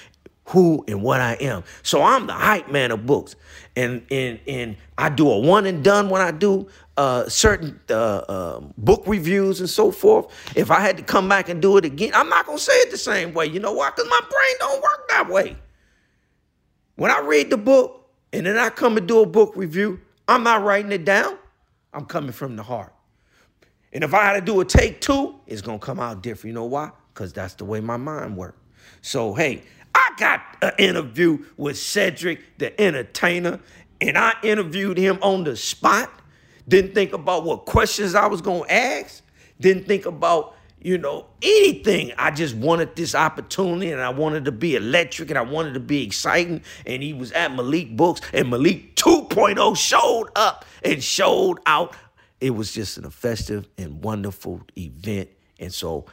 who 0.45 0.85
and 0.87 1.01
what 1.01 1.19
I 1.19 1.33
am. 1.41 1.63
So 1.81 2.03
I'm 2.03 2.27
the 2.27 2.33
hype 2.33 2.69
man 2.69 2.91
of 2.91 3.05
books. 3.05 3.35
And 3.75 4.05
and 4.11 4.39
and 4.47 4.77
I 4.97 5.09
do 5.09 5.29
a 5.29 5.39
one 5.39 5.65
and 5.65 5.83
done 5.83 6.09
when 6.09 6.21
I 6.21 6.31
do 6.31 6.67
uh, 6.97 7.27
certain 7.27 7.79
uh, 7.89 7.93
uh, 7.93 8.59
book 8.77 9.03
reviews 9.07 9.59
and 9.59 9.69
so 9.69 9.91
forth. 9.91 10.27
If 10.55 10.69
I 10.69 10.79
had 10.81 10.97
to 10.97 11.03
come 11.03 11.27
back 11.27 11.49
and 11.49 11.61
do 11.61 11.77
it 11.77 11.85
again, 11.85 12.11
I'm 12.13 12.29
not 12.29 12.45
gonna 12.45 12.59
say 12.59 12.73
it 12.73 12.91
the 12.91 12.97
same 12.97 13.33
way. 13.33 13.47
You 13.47 13.59
know 13.59 13.73
why? 13.73 13.89
Because 13.89 14.07
my 14.09 14.19
brain 14.21 14.55
don't 14.59 14.83
work 14.83 15.09
that 15.09 15.29
way. 15.29 15.57
When 16.95 17.09
I 17.09 17.21
read 17.21 17.49
the 17.49 17.57
book 17.57 18.07
and 18.31 18.45
then 18.45 18.57
I 18.57 18.69
come 18.69 18.97
and 18.97 19.07
do 19.07 19.21
a 19.21 19.25
book 19.25 19.53
review, 19.55 19.99
I'm 20.27 20.43
not 20.43 20.63
writing 20.63 20.91
it 20.91 21.05
down. 21.05 21.39
I'm 21.91 22.05
coming 22.05 22.31
from 22.31 22.55
the 22.55 22.63
heart. 22.63 22.92
And 23.93 24.03
if 24.03 24.13
I 24.13 24.23
had 24.25 24.33
to 24.33 24.41
do 24.41 24.59
a 24.59 24.65
take 24.65 24.99
two, 24.99 25.35
it's 25.47 25.61
gonna 25.61 25.79
come 25.79 25.99
out 25.99 26.21
different. 26.21 26.47
You 26.47 26.53
know 26.53 26.65
why? 26.65 26.91
Because 27.13 27.31
that's 27.31 27.53
the 27.53 27.65
way 27.65 27.79
my 27.79 27.97
mind 27.97 28.35
works. 28.35 28.59
So 29.01 29.33
hey, 29.33 29.63
I 29.93 30.09
got 30.17 30.41
an 30.61 30.73
interview 30.79 31.45
with 31.55 31.77
Cedric 31.77 32.57
the 32.57 32.79
entertainer, 32.81 33.59
and 34.01 34.17
I 34.17 34.33
interviewed 34.43 34.97
him 34.97 35.19
on 35.21 35.43
the 35.43 35.55
spot. 35.55 36.11
Didn't 36.67 36.95
think 36.95 37.13
about 37.13 37.43
what 37.43 37.65
questions 37.65 38.15
I 38.15 38.25
was 38.25 38.41
gonna 38.41 38.65
ask. 38.67 39.23
Didn't 39.59 39.87
think 39.87 40.05
about 40.07 40.55
you 40.81 40.97
know 40.97 41.27
anything. 41.41 42.11
I 42.17 42.31
just 42.31 42.55
wanted 42.55 42.95
this 42.95 43.15
opportunity, 43.15 43.91
and 43.91 44.01
I 44.01 44.09
wanted 44.09 44.45
to 44.45 44.51
be 44.51 44.75
electric, 44.75 45.29
and 45.29 45.37
I 45.37 45.43
wanted 45.43 45.75
to 45.75 45.79
be 45.79 46.03
exciting. 46.03 46.61
And 46.85 47.01
he 47.03 47.13
was 47.13 47.31
at 47.31 47.55
Malik 47.55 47.95
Books, 47.95 48.21
and 48.33 48.49
Malik 48.49 48.95
2.0 48.95 49.77
showed 49.77 50.29
up 50.35 50.65
and 50.83 51.01
showed 51.03 51.59
out. 51.65 51.95
It 52.43 52.49
was 52.49 52.73
just 52.73 52.97
an 52.97 53.09
festive 53.09 53.69
and 53.77 54.03
wonderful 54.03 54.63
event, 54.77 55.29
and 55.59 55.73
so 55.73 56.05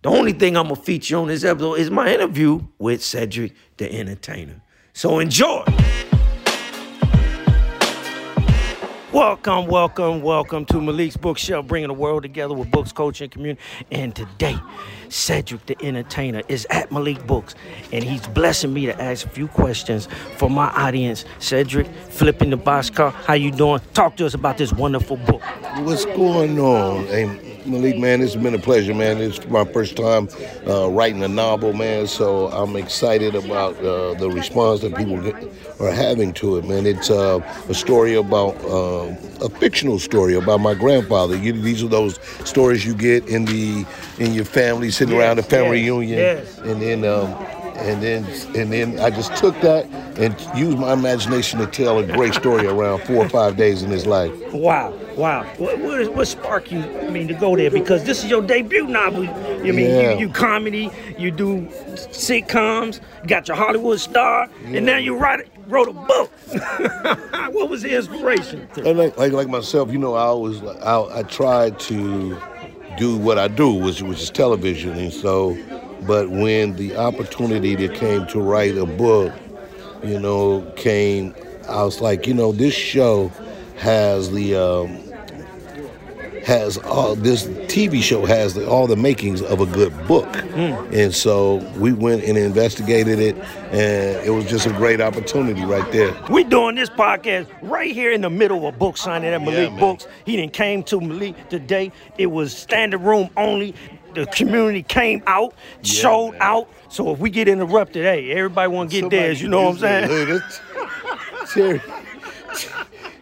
the 0.00 0.08
only 0.08 0.32
thing 0.32 0.56
I'm 0.56 0.68
gonna 0.68 0.76
feature 0.76 1.18
on 1.18 1.28
this 1.28 1.44
episode 1.44 1.74
is 1.74 1.90
my 1.90 2.14
interview 2.14 2.62
with 2.78 3.04
Cedric 3.04 3.52
the 3.76 3.92
Entertainer. 3.92 4.62
So 4.94 5.18
enjoy. 5.18 5.64
Welcome, 9.10 9.68
welcome, 9.68 10.20
welcome 10.20 10.66
to 10.66 10.82
Malik's 10.82 11.16
Bookshelf, 11.16 11.66
bringing 11.66 11.88
the 11.88 11.94
world 11.94 12.24
together 12.24 12.52
with 12.52 12.70
books, 12.70 12.92
culture, 12.92 13.24
and 13.24 13.30
community. 13.32 13.62
And 13.90 14.14
today, 14.14 14.58
Cedric 15.08 15.64
the 15.64 15.82
Entertainer 15.82 16.42
is 16.48 16.66
at 16.68 16.92
Malik 16.92 17.26
Books, 17.26 17.54
and 17.90 18.04
he's 18.04 18.26
blessing 18.28 18.74
me 18.74 18.84
to 18.84 19.00
ask 19.00 19.24
a 19.24 19.30
few 19.30 19.48
questions 19.48 20.08
for 20.36 20.50
my 20.50 20.66
audience. 20.72 21.24
Cedric, 21.38 21.86
flipping 22.10 22.50
the 22.50 22.58
boxcar, 22.58 23.10
how 23.12 23.32
you 23.32 23.50
doing? 23.50 23.80
Talk 23.94 24.16
to 24.16 24.26
us 24.26 24.34
about 24.34 24.58
this 24.58 24.74
wonderful 24.74 25.16
book. 25.16 25.40
What's 25.78 26.04
going 26.04 26.60
on? 26.60 27.06
Hey, 27.06 27.47
Malik, 27.68 27.98
man, 27.98 28.22
it's 28.22 28.34
been 28.34 28.54
a 28.54 28.58
pleasure, 28.58 28.94
man. 28.94 29.18
It's 29.18 29.46
my 29.48 29.64
first 29.64 29.96
time 29.96 30.28
uh, 30.66 30.88
writing 30.88 31.22
a 31.22 31.28
novel, 31.28 31.72
man, 31.72 32.06
so 32.06 32.48
I'm 32.48 32.76
excited 32.76 33.34
about 33.34 33.76
uh, 33.78 34.14
the 34.14 34.30
response 34.30 34.80
that 34.80 34.96
people 34.96 35.20
get, 35.20 35.34
are 35.80 35.92
having 35.92 36.32
to 36.34 36.56
it, 36.56 36.64
man. 36.64 36.86
It's 36.86 37.10
uh, 37.10 37.40
a 37.68 37.74
story 37.74 38.14
about 38.14 38.56
uh, 38.64 39.14
a 39.44 39.48
fictional 39.48 39.98
story 39.98 40.34
about 40.34 40.60
my 40.60 40.74
grandfather. 40.74 41.36
You, 41.36 41.52
these 41.52 41.82
are 41.82 41.88
those 41.88 42.18
stories 42.48 42.86
you 42.86 42.94
get 42.94 43.28
in 43.28 43.44
the 43.44 43.86
in 44.18 44.32
your 44.32 44.46
family 44.46 44.90
sitting 44.90 45.14
yes, 45.14 45.22
around 45.22 45.36
the 45.36 45.42
family 45.42 45.80
yes, 45.80 45.90
reunion, 45.90 46.18
yes. 46.18 46.58
and 46.58 46.82
then. 46.82 47.04
Um, 47.04 47.57
and 47.78 48.02
then 48.02 48.24
and 48.56 48.72
then 48.72 48.98
I 48.98 49.10
just 49.10 49.36
took 49.36 49.58
that 49.60 49.86
and 50.18 50.38
used 50.58 50.78
my 50.78 50.92
imagination 50.92 51.60
to 51.60 51.66
tell 51.66 51.98
a 51.98 52.06
great 52.06 52.34
story 52.34 52.66
around 52.66 53.02
four 53.02 53.24
or 53.24 53.28
five 53.28 53.56
days 53.56 53.82
in 53.82 53.90
his 53.90 54.06
life. 54.06 54.32
Wow, 54.52 54.92
wow. 55.16 55.44
What, 55.58 55.78
what, 55.78 56.14
what 56.14 56.28
sparked 56.28 56.72
you? 56.72 56.80
I 56.80 57.10
mean, 57.10 57.28
to 57.28 57.34
go 57.34 57.56
there 57.56 57.70
because 57.70 58.04
this 58.04 58.24
is 58.24 58.30
your 58.30 58.42
debut 58.42 58.86
novel. 58.86 59.24
You 59.64 59.72
mean 59.72 59.90
yeah. 59.90 60.12
you, 60.12 60.20
you, 60.20 60.28
comedy, 60.28 60.90
you 61.16 61.30
do 61.30 61.62
sitcoms, 61.94 63.00
you 63.22 63.28
got 63.28 63.46
your 63.48 63.56
Hollywood 63.56 64.00
star, 64.00 64.48
yeah. 64.62 64.78
and 64.78 64.86
now 64.86 64.96
you 64.96 65.16
write 65.16 65.48
wrote 65.68 65.88
a 65.88 65.92
book. 65.92 66.32
what 67.52 67.68
was 67.68 67.82
the 67.82 67.94
inspiration? 67.94 68.68
Like, 68.76 69.16
like, 69.16 69.32
like 69.32 69.48
myself, 69.48 69.92
you 69.92 69.98
know, 69.98 70.14
I 70.14 70.22
always 70.22 70.62
I, 70.62 71.18
I 71.18 71.22
tried 71.22 71.78
to 71.80 72.40
do 72.96 73.16
what 73.16 73.38
I 73.38 73.46
do, 73.48 73.72
which 73.72 74.02
which 74.02 74.20
is 74.20 74.30
television, 74.30 74.98
and 74.98 75.12
so 75.12 75.56
but 76.06 76.30
when 76.30 76.76
the 76.76 76.96
opportunity 76.96 77.74
that 77.74 77.94
came 77.94 78.26
to 78.28 78.40
write 78.40 78.76
a 78.76 78.86
book, 78.86 79.32
you 80.04 80.18
know, 80.18 80.70
came, 80.76 81.34
I 81.68 81.82
was 81.82 82.00
like, 82.00 82.26
you 82.26 82.34
know, 82.34 82.52
this 82.52 82.74
show 82.74 83.28
has 83.76 84.30
the 84.32 84.56
um, 84.56 85.08
has 86.48 86.78
all 86.78 87.14
this 87.14 87.44
TV 87.44 88.02
show 88.02 88.24
has 88.24 88.54
the, 88.54 88.66
all 88.66 88.86
the 88.86 88.96
makings 88.96 89.42
of 89.42 89.60
a 89.60 89.66
good 89.66 89.92
book, 90.08 90.26
mm. 90.32 90.92
and 90.94 91.14
so 91.14 91.56
we 91.76 91.92
went 91.92 92.24
and 92.24 92.38
investigated 92.38 93.18
it, 93.18 93.36
and 93.70 94.26
it 94.26 94.30
was 94.30 94.46
just 94.46 94.66
a 94.66 94.72
great 94.72 94.98
opportunity 94.98 95.62
right 95.66 95.92
there. 95.92 96.16
We 96.30 96.44
doing 96.44 96.74
this 96.74 96.88
podcast 96.88 97.48
right 97.60 97.92
here 97.92 98.12
in 98.12 98.22
the 98.22 98.30
middle 98.30 98.66
of 98.66 98.74
a 98.74 98.78
book 98.78 98.96
signing 98.96 99.30
at 99.32 99.42
Malik 99.42 99.70
yeah, 99.70 99.78
Books. 99.78 100.06
He 100.24 100.36
didn't 100.36 100.54
came 100.54 100.82
to 100.84 101.00
Malik 101.02 101.50
today. 101.50 101.92
It 102.16 102.28
was 102.28 102.56
standing 102.56 103.02
room 103.02 103.28
only 103.36 103.74
the 104.24 104.26
community 104.26 104.82
came 104.82 105.22
out, 105.26 105.54
yeah, 105.82 105.82
showed 105.82 106.32
man. 106.32 106.42
out. 106.42 106.68
So 106.88 107.12
if 107.12 107.18
we 107.18 107.30
get 107.30 107.48
interrupted, 107.48 108.04
hey, 108.04 108.30
everybody 108.32 108.68
want 108.70 108.90
to 108.90 109.00
get 109.00 109.10
theirs. 109.10 109.40
You 109.42 109.48
know 109.48 109.70
what 109.70 109.82
I'm 109.82 110.40
saying? 111.54 111.80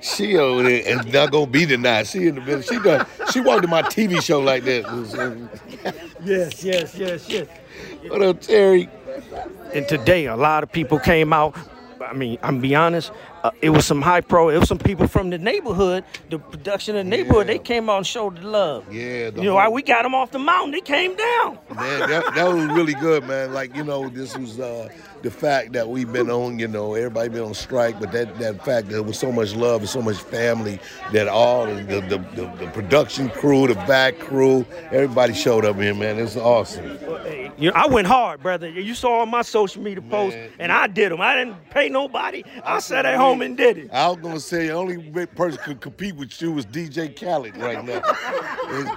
she 0.00 0.36
over 0.36 0.62
there 0.62 0.82
and 0.86 1.12
not 1.12 1.32
gonna 1.32 1.46
be 1.46 1.66
denied. 1.66 2.06
She 2.06 2.28
in 2.28 2.36
the 2.36 2.40
middle. 2.40 2.62
She 2.62 2.78
done. 2.78 3.06
She 3.32 3.40
wanted 3.40 3.68
my 3.68 3.82
TV 3.82 4.22
show 4.22 4.40
like 4.40 4.64
that. 4.64 4.84
yes, 6.24 6.62
yes, 6.64 6.94
yes, 6.96 7.28
yes. 7.28 7.48
What 8.08 8.22
up, 8.22 8.40
Terry? 8.40 8.88
And 9.74 9.86
today, 9.88 10.26
a 10.26 10.36
lot 10.36 10.62
of 10.62 10.70
people 10.70 10.98
came 10.98 11.32
out. 11.32 11.56
I 12.00 12.12
mean, 12.12 12.38
I'm 12.42 12.60
be 12.60 12.74
honest. 12.74 13.10
Uh, 13.46 13.50
it 13.62 13.70
was 13.70 13.86
some 13.86 14.02
high 14.02 14.20
pro. 14.20 14.48
It 14.48 14.58
was 14.58 14.68
some 14.68 14.78
people 14.78 15.06
from 15.06 15.30
the 15.30 15.38
neighborhood, 15.38 16.02
the 16.30 16.38
production 16.40 16.96
of 16.96 17.04
the 17.04 17.10
neighborhood. 17.10 17.46
Yeah. 17.46 17.54
They 17.54 17.58
came 17.60 17.88
out 17.88 17.98
and 17.98 18.06
showed 18.06 18.38
the 18.38 18.48
love. 18.48 18.92
Yeah, 18.92 19.30
the 19.30 19.40
you 19.40 19.44
know, 19.50 19.60
whole... 19.60 19.72
we 19.72 19.82
got 19.82 20.02
them 20.02 20.16
off 20.16 20.32
the 20.32 20.40
mountain. 20.40 20.72
They 20.72 20.80
came 20.80 21.14
down. 21.14 21.58
Man, 21.76 22.10
that, 22.10 22.34
that 22.34 22.52
was 22.52 22.66
really 22.66 22.94
good, 22.94 23.22
man. 23.24 23.52
Like 23.52 23.76
you 23.76 23.84
know, 23.84 24.08
this 24.08 24.36
was 24.36 24.58
uh, 24.58 24.88
the 25.22 25.30
fact 25.30 25.74
that 25.74 25.88
we've 25.88 26.12
been 26.12 26.28
on. 26.28 26.58
You 26.58 26.66
know, 26.66 26.94
everybody 26.94 27.28
been 27.28 27.42
on 27.42 27.54
strike, 27.54 28.00
but 28.00 28.10
that 28.12 28.36
that 28.38 28.64
fact 28.64 28.88
that 28.88 28.94
there 28.94 29.02
was 29.04 29.18
so 29.18 29.30
much 29.30 29.54
love 29.54 29.82
and 29.82 29.88
so 29.88 30.02
much 30.02 30.16
family 30.16 30.80
that 31.12 31.28
all 31.28 31.66
the 31.66 31.82
the, 31.82 32.00
the, 32.34 32.52
the, 32.58 32.70
production 32.74 33.28
crew, 33.28 33.68
the 33.68 33.74
back 33.74 34.18
crew, 34.18 34.66
everybody 34.90 35.34
showed 35.34 35.64
up 35.64 35.76
here, 35.76 35.94
man. 35.94 36.18
It's 36.18 36.36
awesome. 36.36 36.98
You 37.58 37.70
know, 37.70 37.76
I 37.76 37.86
went 37.86 38.06
hard, 38.06 38.42
brother. 38.42 38.68
You 38.68 38.94
saw 38.94 39.20
all 39.20 39.26
my 39.26 39.42
social 39.42 39.82
media 39.82 40.02
posts, 40.02 40.38
and 40.58 40.70
I 40.70 40.88
did 40.88 41.10
them. 41.10 41.20
I 41.20 41.36
didn't 41.36 41.70
pay 41.70 41.88
nobody. 41.88 42.44
I, 42.62 42.76
I 42.76 42.78
sat 42.80 43.06
at 43.06 43.16
home 43.16 43.35
and 43.42 43.56
did 43.56 43.78
it. 43.78 43.90
I 43.92 44.08
was 44.08 44.18
gonna 44.18 44.40
say 44.40 44.68
the 44.68 44.72
only 44.72 45.26
person 45.26 45.58
could 45.64 45.80
compete 45.80 46.16
with 46.16 46.40
you 46.40 46.52
was 46.52 46.66
DJ 46.66 47.14
Khaled 47.14 47.56
right 47.56 47.84
now. 47.84 48.02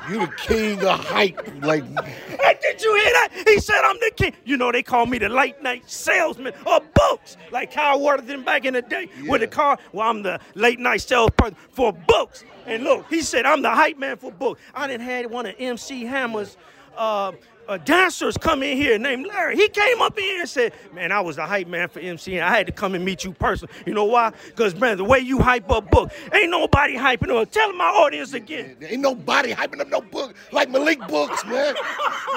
you 0.10 0.26
the 0.26 0.34
king 0.38 0.84
of 0.84 1.00
hype, 1.00 1.40
like. 1.62 1.84
Hey, 2.04 2.58
did 2.62 2.82
you 2.82 2.96
hear 2.96 3.14
that? 3.14 3.30
He 3.48 3.60
said 3.60 3.82
I'm 3.84 3.98
the 4.00 4.12
king. 4.16 4.34
You 4.46 4.58
know 4.58 4.72
they 4.72 4.84
call 4.84 5.06
me 5.06 5.18
the 5.18 5.30
late 5.30 5.62
night 5.62 5.90
salesman 5.90 6.54
of 6.66 6.94
books, 6.94 7.38
like 7.52 7.72
Cal 7.72 8.02
Worthington 8.02 8.44
back 8.44 8.66
in 8.66 8.74
the 8.74 8.82
day 8.82 9.10
yeah. 9.22 9.32
with 9.32 9.42
the 9.42 9.48
car. 9.48 9.78
Well, 9.92 10.10
I'm 10.10 10.24
the 10.24 10.40
late 10.56 10.80
night 10.80 11.02
salesperson 11.02 11.56
for 11.72 11.94
books. 11.94 12.44
And 12.66 12.84
look, 12.84 13.08
he 13.10 13.22
said 13.22 13.46
I'm 13.46 13.62
the 13.62 13.72
hype 13.72 13.98
man 13.98 14.18
for 14.18 14.32
books. 14.32 14.62
I 14.74 14.88
didn't 14.88 15.06
had 15.06 15.30
one 15.30 15.46
of 15.46 15.56
MC 15.58 16.06
Hammer's. 16.06 16.58
Uh, 17.00 17.32
uh, 17.70 17.78
dancers 17.78 18.36
come 18.36 18.62
in 18.62 18.76
here 18.76 19.00
named 19.00 19.26
Larry. 19.26 19.56
He 19.56 19.70
came 19.70 20.02
up 20.02 20.18
in 20.18 20.24
here 20.24 20.40
and 20.42 20.50
said, 20.50 20.74
Man, 20.92 21.14
I 21.14 21.22
was 21.22 21.38
the 21.38 21.46
hype 21.46 21.68
man 21.68 21.88
for 21.88 22.02
MC, 22.02 22.36
and 22.36 22.44
I 22.44 22.50
had 22.50 22.66
to 22.66 22.74
come 22.74 22.94
and 22.94 23.06
meet 23.06 23.24
you 23.24 23.32
personally. 23.32 23.74
You 23.86 23.94
know 23.94 24.04
why? 24.04 24.34
Because, 24.48 24.76
man, 24.76 24.98
the 24.98 25.06
way 25.06 25.20
you 25.20 25.40
hype 25.40 25.72
up 25.72 25.90
book, 25.90 26.12
ain't 26.34 26.50
nobody 26.50 26.96
hyping 26.96 27.30
up. 27.30 27.52
Tell 27.52 27.72
my 27.72 27.86
audience 27.86 28.34
again. 28.34 28.76
Ain't 28.82 29.02
nobody 29.02 29.54
hyping 29.54 29.80
up 29.80 29.88
no 29.88 30.02
book 30.02 30.36
like 30.52 30.70
Malik 30.70 31.00
Books, 31.08 31.46
man. 31.46 31.74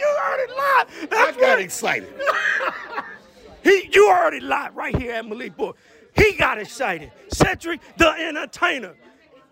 you 0.00 0.18
heard 0.22 0.44
it 0.44 0.50
live. 0.56 1.10
That's 1.10 1.36
I 1.36 1.40
got 1.40 1.60
excited. 1.60 2.08
he, 3.62 3.88
you 3.92 4.10
heard 4.10 4.34
it 4.34 4.42
live 4.42 4.74
right 4.74 4.96
here 4.96 5.12
at 5.12 5.24
Malik 5.24 5.56
Book. 5.56 5.76
He 6.16 6.32
got 6.32 6.58
excited. 6.58 7.12
Cedric, 7.28 7.80
the 7.96 8.10
entertainer. 8.10 8.94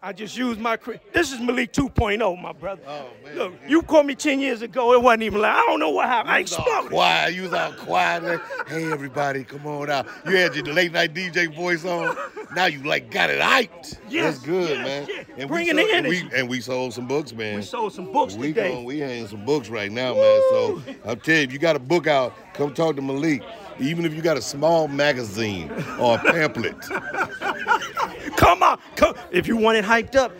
I 0.02 0.14
just 0.14 0.34
used 0.34 0.58
my. 0.58 0.78
This 1.12 1.30
is 1.30 1.40
Malik 1.40 1.74
2.0, 1.74 2.40
my 2.40 2.52
brother. 2.52 2.80
Oh, 2.86 3.10
man. 3.22 3.36
Look, 3.36 3.52
you 3.68 3.82
called 3.82 4.06
me 4.06 4.14
10 4.14 4.40
years 4.40 4.62
ago. 4.62 4.94
It 4.94 5.02
wasn't 5.02 5.24
even 5.24 5.42
like, 5.42 5.54
I 5.54 5.60
don't 5.66 5.78
know 5.78 5.90
what 5.90 6.08
happened. 6.08 6.32
I 6.32 6.38
ain't 6.38 6.48
smoking. 6.48 6.88
Quiet. 6.88 7.34
You 7.34 7.42
was 7.42 7.52
all 7.52 7.72
quiet. 7.72 8.22
Like, 8.22 8.40
hey, 8.68 8.90
everybody, 8.90 9.44
come 9.44 9.66
on 9.66 9.90
out. 9.90 10.06
You 10.24 10.36
had 10.36 10.54
your 10.56 10.64
late 10.72 10.92
night 10.92 11.12
DJ 11.12 11.54
voice 11.54 11.84
on. 11.84 12.16
Now 12.56 12.64
you 12.64 12.82
like 12.82 13.10
got 13.10 13.28
it 13.28 13.40
hyped. 13.40 13.98
Yes, 14.08 14.36
That's 14.36 14.46
good, 14.46 14.70
yes, 14.70 14.86
man. 14.86 15.06
yes. 15.06 15.26
And 15.36 15.48
Bringing 15.50 15.76
we 15.76 15.82
the 15.82 15.88
sold, 15.88 16.04
energy. 16.06 16.18
And 16.20 16.30
we, 16.30 16.38
and 16.38 16.48
we 16.48 16.60
sold 16.62 16.94
some 16.94 17.06
books, 17.06 17.32
man. 17.34 17.56
We 17.56 17.62
sold 17.62 17.92
some 17.92 18.10
books 18.10 18.34
we 18.34 18.48
today. 18.48 18.72
Going, 18.72 18.84
we 18.86 19.02
ain't 19.02 19.28
some 19.28 19.44
books 19.44 19.68
right 19.68 19.92
now, 19.92 20.14
man. 20.14 20.42
So 20.50 20.82
I'm 21.04 21.20
telling 21.20 21.40
you, 21.42 21.44
if 21.46 21.52
you 21.52 21.58
got 21.58 21.76
a 21.76 21.80
book 21.80 22.06
out, 22.06 22.34
come 22.54 22.72
talk 22.72 22.96
to 22.96 23.02
Malik. 23.02 23.42
Even 23.78 24.06
if 24.06 24.14
you 24.14 24.22
got 24.22 24.36
a 24.38 24.42
small 24.42 24.88
magazine 24.88 25.70
or 25.98 26.14
a 26.16 26.18
pamphlet. 26.18 26.74
Come 28.40 28.62
on. 28.62 28.78
Come. 28.96 29.14
If 29.30 29.46
you 29.46 29.58
want 29.58 29.76
it 29.76 29.84
hyped 29.84 30.16
up, 30.16 30.32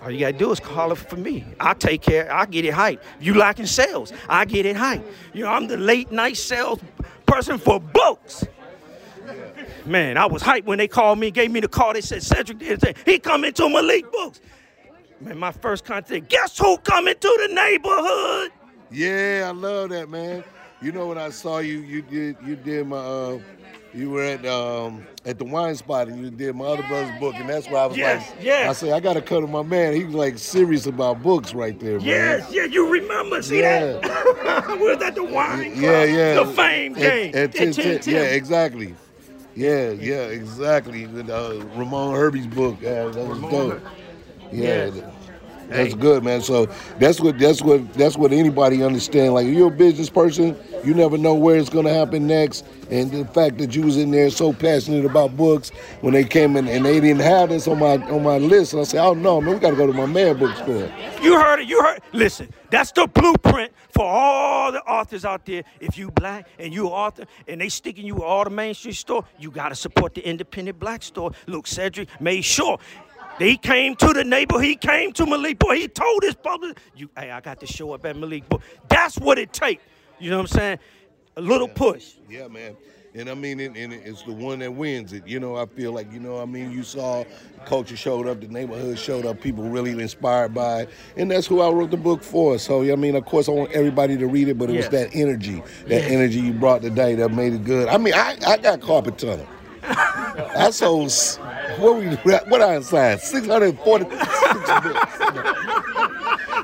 all 0.00 0.12
you 0.12 0.20
gotta 0.20 0.32
do 0.32 0.52
is 0.52 0.60
call 0.60 0.92
it 0.92 0.96
for 0.96 1.16
me. 1.16 1.44
I'll 1.58 1.74
take 1.74 2.00
care. 2.00 2.32
I'll 2.32 2.46
get 2.46 2.64
it 2.64 2.72
hyped. 2.72 3.00
You 3.20 3.34
lacking 3.34 3.66
sales, 3.66 4.12
I 4.28 4.44
get 4.44 4.64
it 4.64 4.76
hyped. 4.76 5.04
You 5.32 5.42
know, 5.42 5.50
I'm 5.50 5.66
the 5.66 5.76
late 5.76 6.12
night 6.12 6.36
sales 6.36 6.78
person 7.26 7.58
for 7.58 7.80
books. 7.80 8.44
Man, 9.84 10.16
I 10.16 10.26
was 10.26 10.40
hyped 10.40 10.66
when 10.66 10.78
they 10.78 10.86
called 10.86 11.18
me, 11.18 11.32
gave 11.32 11.50
me 11.50 11.58
the 11.58 11.66
call. 11.66 11.94
They 11.94 12.00
said 12.00 12.22
Cedric 12.22 12.58
did 12.58 12.80
say 12.80 12.94
he 13.04 13.18
coming 13.18 13.52
to 13.54 13.68
Malik 13.68 14.10
Books. 14.12 14.40
Man, 15.20 15.36
my 15.36 15.50
first 15.50 15.84
contact. 15.84 16.28
Guess 16.28 16.58
who 16.58 16.78
coming 16.78 17.16
to 17.18 17.48
the 17.48 17.52
neighborhood? 17.52 18.52
Yeah, 18.88 19.46
I 19.48 19.50
love 19.50 19.90
that, 19.90 20.08
man. 20.08 20.44
You 20.80 20.92
know 20.92 21.08
when 21.08 21.18
I 21.18 21.30
saw 21.30 21.58
you, 21.58 21.78
you 21.80 22.02
did 22.02 22.36
you 22.46 22.54
did 22.54 22.86
my 22.86 22.98
uh, 22.98 23.38
you 23.94 24.10
were 24.10 24.22
at 24.22 24.44
um, 24.46 25.06
at 25.24 25.38
the 25.38 25.44
wine 25.44 25.76
spot 25.76 26.08
and 26.08 26.18
you 26.22 26.30
did 26.30 26.54
my 26.56 26.64
other 26.66 26.82
brother's 26.84 27.18
book, 27.20 27.34
and 27.36 27.48
that's 27.48 27.68
why 27.68 27.80
I 27.80 27.86
was 27.86 27.96
Yes, 27.96 28.30
like, 28.30 28.42
yes. 28.44 28.70
I 28.70 28.72
said 28.72 28.92
I 28.94 29.00
got 29.00 29.14
to 29.14 29.22
cut 29.22 29.40
to 29.40 29.46
my 29.46 29.62
man. 29.62 29.94
He 29.94 30.04
was 30.04 30.14
like 30.14 30.38
serious 30.38 30.86
about 30.86 31.22
books 31.22 31.52
right 31.54 31.78
there, 31.78 31.98
man. 31.98 32.06
Yes, 32.06 32.50
yeah, 32.52 32.64
you 32.64 32.88
remember? 32.90 33.42
See 33.42 33.60
Yeah. 33.60 33.80
that? 34.02 34.76
we 34.80 34.88
was 34.94 35.02
at 35.02 35.14
the 35.14 35.24
wine 35.24 35.72
club, 35.72 35.82
Yeah, 35.82 36.04
yeah. 36.04 36.34
the 36.42 36.46
fame 36.52 36.94
game. 36.94 37.34
at 37.34 37.50
At 37.50 37.54
10, 37.54 37.72
10, 37.72 38.00
10. 38.00 38.14
Yeah, 38.14 38.20
exactly. 38.22 38.94
Yeah, 39.54 39.90
yeah, 39.90 40.22
exactly. 40.28 41.04
Uh, 41.04 41.54
Ramon 41.76 42.14
Herbie's 42.14 42.46
book, 42.46 42.78
yeah, 42.80 43.04
that 43.04 43.26
was 43.26 43.38
dope. 43.40 43.80
Yeah, 44.50 44.86
Yes. 44.90 45.02
That's 45.72 45.94
good, 45.94 46.22
man. 46.22 46.40
So 46.40 46.66
that's 46.98 47.20
what 47.20 47.38
that's 47.38 47.62
what 47.62 47.92
that's 47.94 48.16
what 48.16 48.32
anybody 48.32 48.82
understand. 48.82 49.34
Like 49.34 49.46
if 49.46 49.54
you're 49.54 49.68
a 49.68 49.76
business 49.76 50.10
person, 50.10 50.56
you 50.84 50.94
never 50.94 51.16
know 51.18 51.34
where 51.34 51.56
it's 51.56 51.70
gonna 51.70 51.92
happen 51.92 52.26
next. 52.26 52.64
And 52.90 53.10
the 53.10 53.24
fact 53.24 53.58
that 53.58 53.74
you 53.74 53.82
was 53.82 53.96
in 53.96 54.10
there 54.10 54.30
so 54.30 54.52
passionate 54.52 55.04
about 55.04 55.36
books 55.36 55.70
when 56.00 56.12
they 56.12 56.24
came 56.24 56.56
in 56.56 56.68
and 56.68 56.84
they 56.84 57.00
didn't 57.00 57.22
have 57.22 57.48
this 57.48 57.66
on 57.66 57.78
my 57.78 57.96
on 58.08 58.22
my 58.22 58.38
list, 58.38 58.72
and 58.72 58.80
I 58.80 58.84
said, 58.84 59.04
oh 59.04 59.14
no, 59.14 59.40
man, 59.40 59.54
we 59.54 59.60
gotta 59.60 59.76
go 59.76 59.86
to 59.86 59.92
my 59.92 60.06
man 60.06 60.38
bookstore. 60.38 60.90
You 61.22 61.40
heard 61.40 61.60
it. 61.60 61.68
You 61.68 61.80
heard. 61.80 62.00
Listen, 62.12 62.52
that's 62.70 62.92
the 62.92 63.06
blueprint 63.06 63.72
for 63.90 64.04
all 64.04 64.72
the 64.72 64.82
authors 64.82 65.24
out 65.24 65.46
there. 65.46 65.62
If 65.80 65.96
you 65.96 66.10
black 66.10 66.48
and 66.58 66.74
you 66.74 66.88
author, 66.88 67.24
and 67.48 67.60
they 67.60 67.68
sticking 67.68 68.06
you 68.06 68.22
all 68.22 68.44
the 68.44 68.50
mainstream 68.50 68.94
store, 68.94 69.24
you 69.38 69.50
gotta 69.50 69.74
support 69.74 70.14
the 70.14 70.28
independent 70.28 70.78
black 70.78 71.02
store. 71.02 71.32
Look, 71.46 71.66
Cedric 71.66 72.08
made 72.20 72.42
sure. 72.42 72.78
He 73.38 73.56
came 73.56 73.96
to 73.96 74.12
the 74.12 74.24
neighborhood. 74.24 74.64
He 74.64 74.76
came 74.76 75.12
to 75.14 75.26
Malik 75.26 75.58
Boy. 75.58 75.76
He 75.76 75.88
told 75.88 76.22
his 76.22 76.34
brother, 76.34 76.74
"You, 76.94 77.10
hey, 77.16 77.30
I 77.30 77.40
got 77.40 77.60
to 77.60 77.66
show 77.66 77.92
up 77.92 78.04
at 78.06 78.16
Malik 78.16 78.48
Boy." 78.48 78.58
That's 78.88 79.18
what 79.18 79.38
it 79.38 79.52
takes. 79.52 79.82
You 80.18 80.30
know 80.30 80.36
what 80.38 80.52
I'm 80.52 80.58
saying? 80.58 80.78
A 81.36 81.40
little 81.40 81.68
push. 81.68 82.14
Yeah, 82.28 82.48
man. 82.48 82.76
And 83.14 83.28
I 83.28 83.34
mean, 83.34 83.60
and, 83.60 83.76
and 83.76 83.92
it's 83.92 84.22
the 84.22 84.32
one 84.32 84.60
that 84.60 84.72
wins 84.72 85.12
it. 85.12 85.26
You 85.26 85.38
know, 85.38 85.54
I 85.56 85.66
feel 85.66 85.92
like, 85.92 86.10
you 86.10 86.18
know, 86.18 86.40
I 86.40 86.46
mean, 86.46 86.70
you 86.72 86.82
saw 86.82 87.24
culture 87.66 87.96
showed 87.96 88.26
up, 88.26 88.40
the 88.40 88.48
neighborhood 88.48 88.98
showed 88.98 89.26
up, 89.26 89.40
people 89.40 89.64
really 89.64 89.90
inspired 89.92 90.54
by 90.54 90.82
it. 90.82 90.90
And 91.16 91.30
that's 91.30 91.46
who 91.46 91.60
I 91.60 91.68
wrote 91.70 91.90
the 91.90 91.98
book 91.98 92.22
for. 92.22 92.58
So, 92.58 92.82
I 92.90 92.96
mean, 92.96 93.14
of 93.14 93.26
course, 93.26 93.48
I 93.48 93.52
want 93.52 93.70
everybody 93.72 94.16
to 94.16 94.26
read 94.26 94.48
it, 94.48 94.56
but 94.56 94.70
it 94.70 94.74
Yes. 94.74 94.84
was 94.90 95.00
that 95.00 95.10
energy, 95.14 95.62
that 95.88 96.02
Yes. 96.02 96.10
energy 96.10 96.40
you 96.40 96.52
brought 96.54 96.80
today 96.80 97.14
that 97.16 97.30
made 97.32 97.52
it 97.52 97.64
good. 97.64 97.88
I 97.88 97.98
mean, 97.98 98.14
I, 98.14 98.36
I 98.46 98.56
got 98.56 98.80
carpet 98.80 99.18
tunnel. 99.18 99.46
I 99.82 100.70
sold, 100.70 101.10
what 101.78 101.96
we, 101.98 102.06
what 102.50 102.62
I 102.62 102.80
signed? 102.80 103.20
646 103.20 104.14
books. 104.82 105.08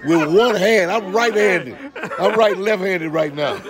With 0.05 0.35
one 0.35 0.55
hand, 0.55 0.91
I'm 0.91 1.13
right-handed. 1.13 1.77
I'm 2.19 2.39
right 2.39 2.57
left-handed 2.57 3.11
right 3.11 3.35
now. 3.35 3.61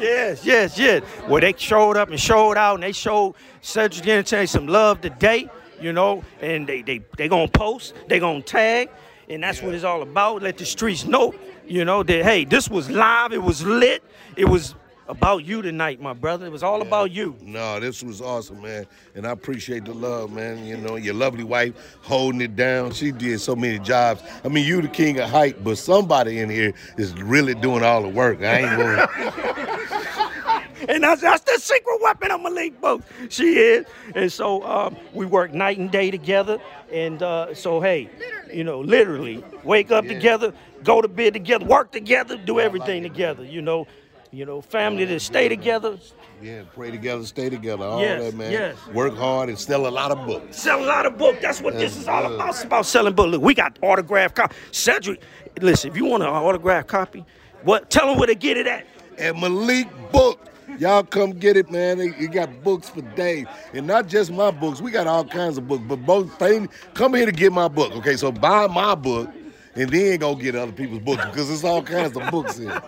Yes, 0.00 0.44
yes, 0.44 0.78
yes. 0.78 1.02
Well, 1.28 1.40
they 1.40 1.54
showed 1.56 1.96
up 1.96 2.10
and 2.10 2.20
showed 2.20 2.56
out, 2.56 2.74
and 2.74 2.82
they 2.82 2.92
showed 2.92 3.34
Cedric 3.60 4.26
the 4.26 4.46
some 4.46 4.66
love 4.68 5.00
today, 5.00 5.50
you 5.80 5.92
know, 5.92 6.22
and 6.40 6.66
they 6.66 6.82
they 6.82 7.02
they 7.16 7.28
gonna 7.28 7.48
post, 7.48 7.94
they 8.06 8.18
gonna 8.20 8.42
tag, 8.42 8.90
and 9.28 9.42
that's 9.42 9.60
what 9.62 9.74
it's 9.74 9.84
all 9.84 10.02
about. 10.02 10.42
Let 10.42 10.58
the 10.58 10.64
streets 10.64 11.04
know, 11.04 11.34
you 11.66 11.84
know, 11.84 12.02
that 12.02 12.24
hey, 12.24 12.44
this 12.44 12.68
was 12.68 12.88
live, 12.90 13.32
it 13.32 13.42
was 13.42 13.64
lit, 13.64 14.02
it 14.36 14.46
was 14.46 14.74
about 15.08 15.44
you 15.44 15.62
tonight, 15.62 16.00
my 16.00 16.12
brother. 16.12 16.46
It 16.46 16.52
was 16.52 16.62
all 16.62 16.82
about 16.82 17.10
you. 17.10 17.36
No, 17.40 17.80
this 17.80 18.02
was 18.02 18.20
awesome, 18.20 18.60
man. 18.60 18.86
And 19.14 19.26
I 19.26 19.30
appreciate 19.30 19.84
the 19.84 19.94
love, 19.94 20.30
man. 20.30 20.64
You 20.64 20.76
know, 20.76 20.96
your 20.96 21.14
lovely 21.14 21.44
wife 21.44 21.74
holding 22.02 22.40
it 22.40 22.54
down. 22.54 22.92
She 22.92 23.10
did 23.10 23.40
so 23.40 23.56
many 23.56 23.78
jobs. 23.78 24.22
I 24.44 24.48
mean, 24.48 24.66
you 24.66 24.82
the 24.82 24.88
king 24.88 25.18
of 25.18 25.30
hype, 25.30 25.64
but 25.64 25.78
somebody 25.78 26.38
in 26.38 26.50
here 26.50 26.74
is 26.96 27.14
really 27.14 27.54
doing 27.54 27.82
all 27.82 28.02
the 28.02 28.08
work. 28.08 28.42
I 28.42 28.58
ain't 28.58 28.76
going 28.76 29.64
And 30.88 31.02
that's, 31.02 31.20
that's 31.20 31.42
the 31.42 31.58
secret 31.58 32.00
weapon 32.00 32.30
of 32.30 32.40
Malik 32.40 32.80
Books. 32.80 33.04
She 33.28 33.58
is. 33.58 33.86
And 34.14 34.32
so 34.32 34.62
um, 34.62 34.96
we 35.12 35.26
work 35.26 35.52
night 35.52 35.78
and 35.78 35.90
day 35.90 36.10
together. 36.10 36.58
And 36.90 37.22
uh, 37.22 37.54
so, 37.54 37.80
hey, 37.80 38.08
you 38.52 38.64
know, 38.64 38.80
literally 38.80 39.44
wake 39.64 39.90
up 39.90 40.06
together, 40.06 40.54
go 40.84 41.02
to 41.02 41.08
bed 41.08 41.34
together, 41.34 41.64
work 41.64 41.92
together, 41.92 42.36
do 42.36 42.60
everything 42.60 43.02
together. 43.02 43.44
You 43.44 43.60
know, 43.60 43.86
you 44.30 44.44
know, 44.44 44.60
family 44.60 45.06
to 45.06 45.18
stay 45.20 45.48
together, 45.48 45.98
Yeah, 46.42 46.62
pray 46.74 46.90
together, 46.90 47.24
stay 47.24 47.48
together, 47.48 47.84
all 47.84 48.00
Yes, 48.00 48.22
that, 48.22 48.34
man. 48.36 48.52
yes. 48.52 48.76
Work 48.92 49.16
hard 49.16 49.48
and 49.48 49.58
sell 49.58 49.86
a 49.86 49.90
lot 49.90 50.10
of 50.12 50.26
books. 50.26 50.56
sell 50.56 50.82
a 50.82 50.86
lot 50.86 51.06
of 51.06 51.16
books. 51.18 51.38
That's 51.40 51.60
what 51.60 51.74
this 51.74 51.92
That's 51.94 52.02
is 52.02 52.08
all 52.08 52.32
about. 52.34 52.50
It's 52.50 52.64
about 52.64 52.86
selling 52.86 53.14
books. 53.14 53.30
Look, 53.30 53.42
we 53.42 53.54
got 53.54 53.78
autograph 53.82 54.34
copy. 54.34 54.54
Cedric, 54.70 55.20
listen, 55.60 55.90
if 55.90 55.96
you 55.96 56.04
want 56.04 56.22
an 56.22 56.28
autograph 56.28 56.86
copy, 56.86 57.24
what? 57.62 57.90
Tell 57.90 58.06
them 58.08 58.18
where 58.18 58.26
to 58.28 58.34
get 58.34 58.56
it 58.56 58.66
at. 58.66 58.86
At 59.18 59.36
Malik 59.36 59.88
Book. 60.12 60.44
Y'all 60.78 61.02
come 61.02 61.30
get 61.30 61.56
it, 61.56 61.70
man. 61.70 61.98
You 61.98 62.28
got 62.28 62.62
books 62.62 62.90
for 62.90 63.00
days. 63.00 63.46
And 63.72 63.86
not 63.86 64.06
just 64.06 64.30
my 64.30 64.50
books. 64.50 64.82
We 64.82 64.90
got 64.90 65.06
all 65.06 65.24
kinds 65.24 65.56
of 65.56 65.66
books. 65.66 65.82
But 65.88 66.04
both 66.04 66.38
things, 66.38 66.68
come 66.92 67.14
here 67.14 67.24
to 67.26 67.32
get 67.32 67.52
my 67.52 67.68
book. 67.68 67.96
Okay, 67.96 68.16
so 68.16 68.30
buy 68.30 68.66
my 68.66 68.94
book 68.94 69.30
and 69.74 69.90
then 69.90 70.18
go 70.18 70.34
get 70.36 70.54
other 70.54 70.70
people's 70.70 71.00
books 71.00 71.24
because 71.24 71.48
there's 71.48 71.64
all 71.64 71.82
kinds 71.82 72.16
of 72.16 72.30
books 72.30 72.58
here. 72.58 72.80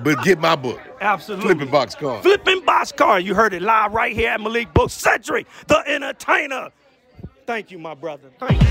But 0.00 0.22
get 0.22 0.38
my 0.38 0.56
book. 0.56 0.80
Absolutely. 1.00 1.46
Flipping 1.46 1.70
box 1.70 1.94
car. 1.94 2.22
Flipping 2.22 2.62
Boxcar. 2.62 3.22
You 3.22 3.34
heard 3.34 3.52
it 3.52 3.62
live 3.62 3.92
right 3.92 4.14
here 4.14 4.30
at 4.30 4.40
Malik 4.40 4.72
Books. 4.72 4.94
Cedric, 4.94 5.46
the 5.66 5.82
entertainer. 5.86 6.70
Thank 7.46 7.70
you, 7.70 7.78
my 7.78 7.94
brother. 7.94 8.30
Thank 8.38 8.62
you. 8.62 8.68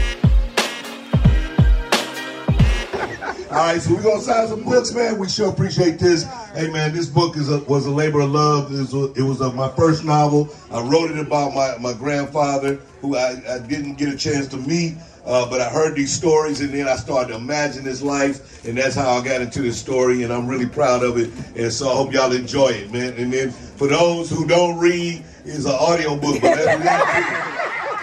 All 3.51 3.57
right, 3.57 3.81
so 3.81 3.93
we're 3.93 4.01
gonna 4.01 4.21
sign 4.21 4.47
some 4.47 4.63
books, 4.63 4.93
man. 4.93 5.17
We 5.17 5.27
sure 5.27 5.49
appreciate 5.49 5.99
this. 5.99 6.23
Hey, 6.53 6.69
man, 6.69 6.93
this 6.93 7.07
book 7.07 7.35
is 7.35 7.51
a, 7.51 7.59
was 7.59 7.85
a 7.85 7.91
labor 7.91 8.21
of 8.21 8.31
love. 8.31 8.71
It 8.71 8.79
was, 8.79 8.93
a, 8.93 9.13
it 9.13 9.21
was 9.21 9.41
a, 9.41 9.51
my 9.51 9.69
first 9.69 10.03
novel. 10.03 10.49
I 10.71 10.81
wrote 10.81 11.11
it 11.11 11.19
about 11.19 11.53
my, 11.53 11.77
my 11.79 11.93
grandfather, 11.93 12.75
who 13.01 13.17
I, 13.17 13.41
I 13.49 13.59
didn't 13.59 13.95
get 13.95 14.09
a 14.09 14.17
chance 14.17 14.47
to 14.47 14.57
meet, 14.57 14.95
uh, 15.25 15.49
but 15.49 15.61
I 15.61 15.69
heard 15.69 15.95
these 15.95 16.11
stories, 16.11 16.61
and 16.61 16.73
then 16.73 16.87
I 16.87 16.95
started 16.95 17.29
to 17.29 17.35
imagine 17.35 17.83
his 17.83 18.01
life, 18.01 18.65
and 18.65 18.77
that's 18.77 18.95
how 18.95 19.11
I 19.11 19.23
got 19.23 19.41
into 19.41 19.61
this 19.61 19.79
story, 19.79 20.23
and 20.23 20.33
I'm 20.33 20.47
really 20.47 20.65
proud 20.67 21.03
of 21.03 21.17
it. 21.17 21.29
And 21.55 21.71
so 21.71 21.89
I 21.89 21.95
hope 21.95 22.13
y'all 22.13 22.31
enjoy 22.31 22.69
it, 22.69 22.91
man. 22.91 23.13
And 23.13 23.31
then 23.31 23.51
for 23.51 23.87
those 23.87 24.29
who 24.29 24.47
don't 24.47 24.77
read, 24.79 25.23
it's 25.45 25.65
an 25.65 25.71
audio 25.71 26.15
book, 26.15 26.41
but 26.41 26.55
that's 26.55 26.67
a 26.67 26.85
lot 26.85 27.03
of 27.07 27.15
people, 27.17 27.47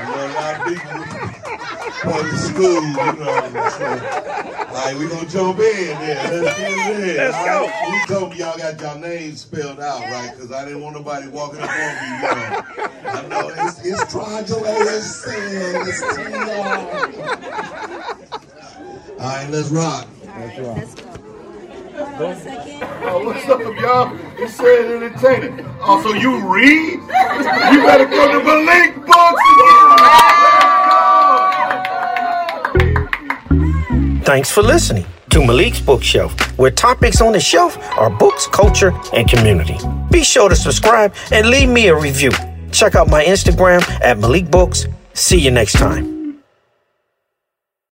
you 0.01 0.07
know, 0.07 0.27
a 0.27 0.35
lot 0.35 0.55
of 0.61 1.33
people 1.33 1.38
going 2.05 2.25
to 2.25 2.37
school, 2.37 2.83
you 2.83 2.95
know. 2.95 3.71
So, 3.71 3.87
all 3.87 4.75
right, 4.75 4.97
we 4.99 5.09
gonna 5.09 5.29
jump 5.29 5.59
in 5.59 5.99
there. 5.99 6.43
Let's 6.43 6.59
get 6.59 6.71
it 6.71 7.09
in. 7.11 7.17
Let's 7.17 7.37
all 7.37 7.45
go. 7.47 7.67
right? 7.67 8.07
You 8.09 8.15
told 8.15 8.31
me 8.31 8.37
y'all 8.39 8.59
got 8.59 8.81
y'all 8.81 8.99
names 8.99 9.41
spelled 9.41 9.81
out, 9.81 10.01
right? 10.01 10.31
Because 10.35 10.53
I 10.53 10.65
didn't 10.65 10.83
want 10.83 10.97
nobody 10.97 11.29
walking 11.29 11.61
up 11.61 11.71
on 11.71 11.77
me. 11.77 11.83
You 11.83 12.23
know. 12.23 12.89
I 13.09 13.27
know 13.29 13.49
it's 13.49 13.85
it's 13.85 14.05
Trogelatus 14.13 15.25
It's 15.89 16.03
All 19.19 19.27
right, 19.27 19.51
let's 19.51 19.69
rock. 19.71 20.07
Let's 20.25 20.95
go. 20.95 21.09
Hold 21.99 22.21
on 22.23 22.33
a 22.33 22.41
second. 22.41 22.83
Oh, 23.03 23.25
what's 23.25 23.49
up, 23.49 23.61
y'all? 23.81 24.17
It's 24.39 24.55
said 24.55 25.03
entertaining. 25.03 25.67
Also, 25.81 26.13
you 26.13 26.39
read? 26.47 26.93
You 26.93 27.83
better 27.83 28.07
go 28.07 28.39
to 28.39 28.45
Malik 28.45 28.95
Books. 29.05 30.48
Thanks 34.29 34.51
for 34.51 34.63
listening 34.63 35.07
to 35.31 35.43
Malik's 35.43 35.81
Bookshelf, 35.81 36.39
where 36.59 36.71
topics 36.71 37.23
on 37.23 37.33
the 37.33 37.41
shelf 37.41 37.79
are 37.97 38.11
books, 38.11 38.47
culture, 38.47 38.93
and 39.15 39.27
community. 39.27 39.79
Be 40.11 40.23
sure 40.23 40.51
to 40.51 40.55
subscribe 40.55 41.15
and 41.33 41.49
leave 41.49 41.71
me 41.71 41.89
a 41.89 41.99
review. 41.99 42.31
Check 42.71 42.95
out 42.95 43.09
my 43.09 43.25
Instagram 43.25 43.81
at 44.03 44.19
Malik 44.19 44.51
Books. 44.51 44.87
See 45.15 45.39
you 45.41 45.51
next 45.51 45.79
time. 45.79 46.18